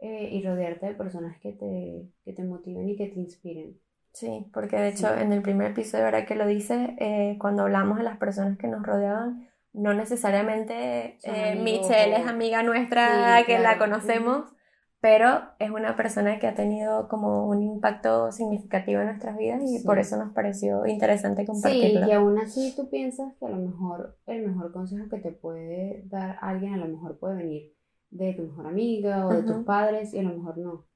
eh, 0.00 0.28
y 0.32 0.46
rodearte 0.46 0.86
de 0.86 0.94
personas 0.94 1.38
que 1.40 1.52
te, 1.52 2.06
que 2.24 2.32
te 2.32 2.44
motiven 2.44 2.88
y 2.88 2.94
que 2.96 3.06
te 3.08 3.18
inspiren. 3.18 3.78
Sí, 4.12 4.46
porque 4.52 4.76
de 4.76 4.88
hecho 4.88 5.06
Sí. 5.08 5.22
en 5.22 5.32
el 5.32 5.42
primer 5.42 5.70
episodio, 5.72 6.04
ahora 6.04 6.24
que 6.26 6.34
lo 6.34 6.46
dices, 6.46 6.90
eh, 6.98 7.36
cuando 7.40 7.62
hablamos 7.62 7.98
de 7.98 8.04
las 8.04 8.16
personas 8.18 8.58
que 8.58 8.68
nos 8.68 8.82
rodeaban, 8.84 9.47
no 9.78 9.94
necesariamente 9.94 11.18
eh, 11.22 11.54
Michelle 11.62 12.16
es 12.16 12.26
amiga 12.26 12.62
nuestra 12.62 13.38
Sí, 13.38 13.44
que 13.46 13.58
la 13.58 13.78
conocemos, 13.78 14.44
pero 15.00 15.40
es 15.58 15.70
una 15.70 15.94
persona 15.96 16.38
que 16.40 16.46
ha 16.48 16.54
tenido 16.54 17.08
como 17.08 17.46
un 17.48 17.62
impacto 17.62 18.32
significativo 18.32 19.00
en 19.00 19.06
nuestras 19.06 19.36
vidas 19.36 19.62
y 19.62 19.78
Sí. 19.78 19.86
por 19.86 19.98
eso 19.98 20.16
nos 20.16 20.32
pareció 20.34 20.84
interesante 20.86 21.42
Sí, 21.42 21.46
compartirlo. 21.46 22.06
y 22.08 22.12
aún 22.12 22.38
así 22.38 22.74
tú 22.76 22.90
piensas 22.90 23.32
que 23.38 23.46
a 23.46 23.50
lo 23.50 23.56
mejor 23.58 24.18
el 24.26 24.46
mejor 24.46 24.72
consejo 24.72 25.08
que 25.08 25.18
te 25.18 25.30
puede 25.32 26.02
dar 26.06 26.38
alguien 26.40 26.74
a 26.74 26.78
lo 26.78 26.86
mejor 26.88 27.18
puede 27.18 27.36
venir 27.36 27.72
de 28.10 28.32
tu 28.34 28.42
mejor 28.42 28.66
amiga 28.66 29.26
o 29.26 29.32
de 29.34 29.42
tus 29.42 29.64
padres 29.64 30.14
y 30.14 30.18
a 30.18 30.22
lo 30.22 30.30
mejor 30.36 30.58
no. 30.58 30.86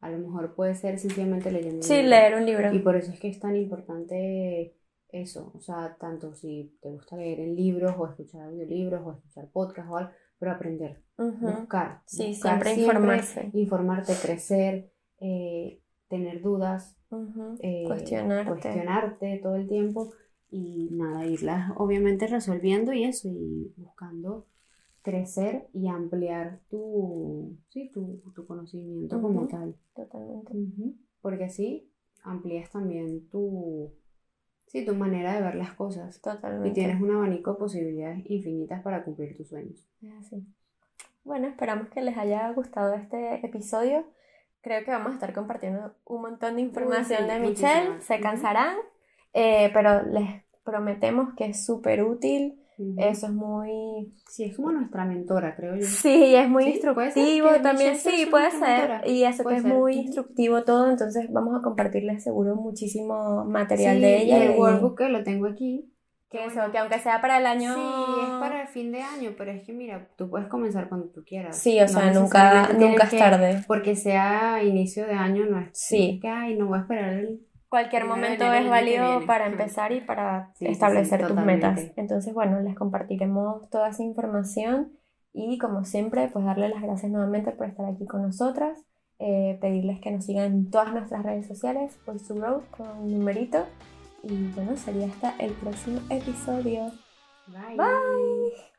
A 0.00 0.10
lo 0.10 0.18
mejor 0.18 0.54
puede 0.54 0.74
ser 0.74 0.98
simplemente 0.98 1.50
leyendo 1.50 1.76
un 1.78 1.82
Sí, 1.82 1.94
libro. 1.94 2.08
leer 2.10 2.34
un 2.34 2.44
libro. 2.44 2.72
Y 2.74 2.78
por 2.80 2.94
eso 2.94 3.10
es 3.10 3.18
que 3.18 3.28
es 3.28 3.40
tan 3.40 3.56
importante 3.56 4.76
eso, 5.14 5.52
o 5.54 5.60
sea, 5.60 5.96
tanto 5.98 6.34
si 6.34 6.76
te 6.82 6.90
gusta 6.90 7.16
leer 7.16 7.40
en 7.40 7.54
libros 7.54 7.94
o 7.96 8.06
escuchar 8.06 8.42
audiolibros 8.42 9.06
o 9.06 9.12
escuchar 9.12 9.48
podcasts 9.50 9.90
o 9.90 9.96
algo, 9.96 10.10
pero 10.38 10.52
aprender, 10.52 11.02
buscar. 11.16 12.02
Sí, 12.06 12.28
buscar 12.28 12.62
siempre 12.64 12.74
informarse. 12.74 13.50
Informarte, 13.52 14.14
crecer, 14.20 14.90
eh, 15.20 15.80
tener 16.08 16.42
dudas, 16.42 16.98
eh, 17.60 17.84
Cuestionarte. 17.86 18.50
cuestionarte 18.50 19.40
todo 19.42 19.54
el 19.54 19.68
tiempo 19.68 20.12
y 20.50 20.88
nada, 20.92 21.26
irlas 21.26 21.72
obviamente 21.76 22.26
resolviendo 22.26 22.92
y 22.92 23.04
eso, 23.04 23.28
y 23.28 23.72
buscando 23.76 24.46
crecer 25.02 25.68
y 25.72 25.88
ampliar 25.88 26.60
tu, 26.70 27.56
sí, 27.68 27.90
tu, 27.92 28.22
tu 28.34 28.46
conocimiento 28.46 29.20
como 29.20 29.46
tal. 29.46 29.76
Totalmente. 29.94 30.52
Porque 31.20 31.44
así 31.44 31.90
amplías 32.22 32.70
también 32.70 33.28
tu, 33.28 33.92
sí, 34.74 34.84
tu 34.84 34.94
manera 34.94 35.34
de 35.34 35.40
ver 35.40 35.54
las 35.54 35.72
cosas. 35.72 36.20
Totalmente. 36.20 36.68
Y 36.68 36.72
tienes 36.72 37.00
un 37.00 37.14
abanico 37.14 37.52
de 37.52 37.58
posibilidades 37.58 38.28
infinitas 38.28 38.82
para 38.82 39.04
cumplir 39.04 39.36
tus 39.36 39.48
sueños. 39.48 39.86
Es 40.02 40.12
así. 40.18 40.44
Bueno, 41.22 41.46
esperamos 41.46 41.88
que 41.90 42.02
les 42.02 42.18
haya 42.18 42.50
gustado 42.50 42.94
este 42.94 43.46
episodio. 43.46 44.04
Creo 44.62 44.84
que 44.84 44.90
vamos 44.90 45.12
a 45.12 45.14
estar 45.14 45.32
compartiendo 45.32 45.94
un 46.04 46.22
montón 46.22 46.56
de 46.56 46.62
información 46.62 47.20
sí, 47.22 47.30
de. 47.30 47.38
Michelle. 47.38 48.00
Se 48.00 48.18
cansarán, 48.18 48.76
eh, 49.32 49.70
pero 49.72 50.02
les 50.02 50.42
prometemos 50.64 51.34
que 51.34 51.46
es 51.46 51.64
súper 51.64 52.02
útil. 52.02 52.60
Ujú. 52.76 52.94
Eso 52.98 53.26
es 53.26 53.32
muy... 53.32 54.12
Sí, 54.28 54.44
es 54.44 54.56
como 54.56 54.72
nuestra 54.72 55.04
mentora, 55.04 55.54
creo 55.54 55.76
yo. 55.76 55.86
Sí, 55.86 56.34
es 56.34 56.48
muy 56.48 56.64
Sí, 56.64 56.70
instructivo 56.70 57.48
también. 57.62 57.96
Sí, 57.96 58.26
puede 58.30 58.50
ser. 58.50 59.02
Y 59.06 59.22
eso 59.24 59.44
que 59.44 59.56
es 59.56 59.62
ser. 59.62 59.72
muy 59.72 59.94
instructivo 59.96 60.62
todo. 60.64 60.90
Entonces 60.90 61.32
vamos 61.32 61.56
a 61.58 61.62
compartirles 61.62 62.24
seguro 62.24 62.56
muchísimo 62.56 63.44
material 63.44 63.96
Sí, 63.96 64.02
de 64.02 64.22
ella. 64.22 64.38
y 64.38 64.42
el 64.48 64.54
y- 64.56 64.58
workbook 64.58 64.98
que 64.98 65.08
lo 65.08 65.22
tengo 65.22 65.46
aquí. 65.46 65.90
que 66.30 66.46
eso, 66.46 66.60
que 66.72 66.78
aunque 66.78 66.98
sea 66.98 67.20
para 67.20 67.38
el 67.38 67.46
año... 67.46 67.72
Sí, 67.74 67.80
es 68.24 68.30
para 68.40 68.62
el 68.62 68.66
fin 68.68 68.90
de 68.90 69.00
año, 69.02 69.34
pero 69.38 69.52
es 69.52 69.62
que 69.64 69.72
mira, 69.72 70.08
tú 70.16 70.28
puedes 70.28 70.48
comenzar 70.48 70.88
cuando 70.88 71.06
tú 71.10 71.22
quieras. 71.24 71.56
Sí, 71.56 71.78
o 71.78 71.82
No 71.82 71.88
sea, 71.88 72.12
nunca, 72.12 72.70
nunca 72.76 73.04
es 73.04 73.10
que- 73.10 73.18
tarde. 73.18 73.64
Porque 73.68 73.94
sea 73.94 74.60
inicio 74.64 75.06
de 75.06 75.12
año, 75.12 75.46
no 75.46 75.60
es 75.60 75.68
Sí. 75.74 76.18
que, 76.20 76.26
ay, 76.28 76.56
no 76.56 76.66
voy 76.66 76.78
a 76.78 76.80
esperar 76.82 77.12
el... 77.12 77.40
Cualquier 77.74 78.04
momento 78.04 78.44
es 78.52 78.70
válido 78.70 79.26
para 79.26 79.48
empezar 79.48 79.90
y 79.90 80.00
para 80.00 80.52
Sí, 80.54 80.58
sí, 80.60 80.66
sí, 80.66 80.72
establecer 80.74 81.18
tus 81.22 81.30
totalmente. 81.30 81.66
metas. 81.66 81.92
Entonces, 81.96 82.32
bueno, 82.32 82.60
les 82.60 82.76
compartiremos 82.76 83.68
toda 83.68 83.88
esa 83.88 84.04
información 84.04 84.92
y 85.32 85.58
como 85.58 85.84
siempre, 85.84 86.28
pues 86.32 86.44
darle 86.44 86.68
las 86.68 86.80
gracias 86.80 87.10
nuevamente 87.10 87.50
por 87.50 87.66
estar 87.66 87.84
aquí 87.86 88.06
con 88.06 88.22
nosotras, 88.22 88.78
eh, 89.18 89.58
pedirles 89.60 90.00
que 90.00 90.12
nos 90.12 90.24
sigan 90.24 90.44
en 90.44 90.70
todas 90.70 90.92
nuestras 90.92 91.24
redes 91.24 91.48
sociales, 91.48 91.98
Voice 92.06 92.32
to 92.32 92.40
Road 92.40 92.62
con 92.70 93.10
numerito 93.10 93.66
y 94.22 94.52
bueno, 94.52 94.76
sería 94.76 95.08
hasta 95.08 95.34
el 95.40 95.50
próximo 95.54 95.98
episodio. 96.10 96.92
Bye. 97.48 97.76
Bye. 97.76 98.73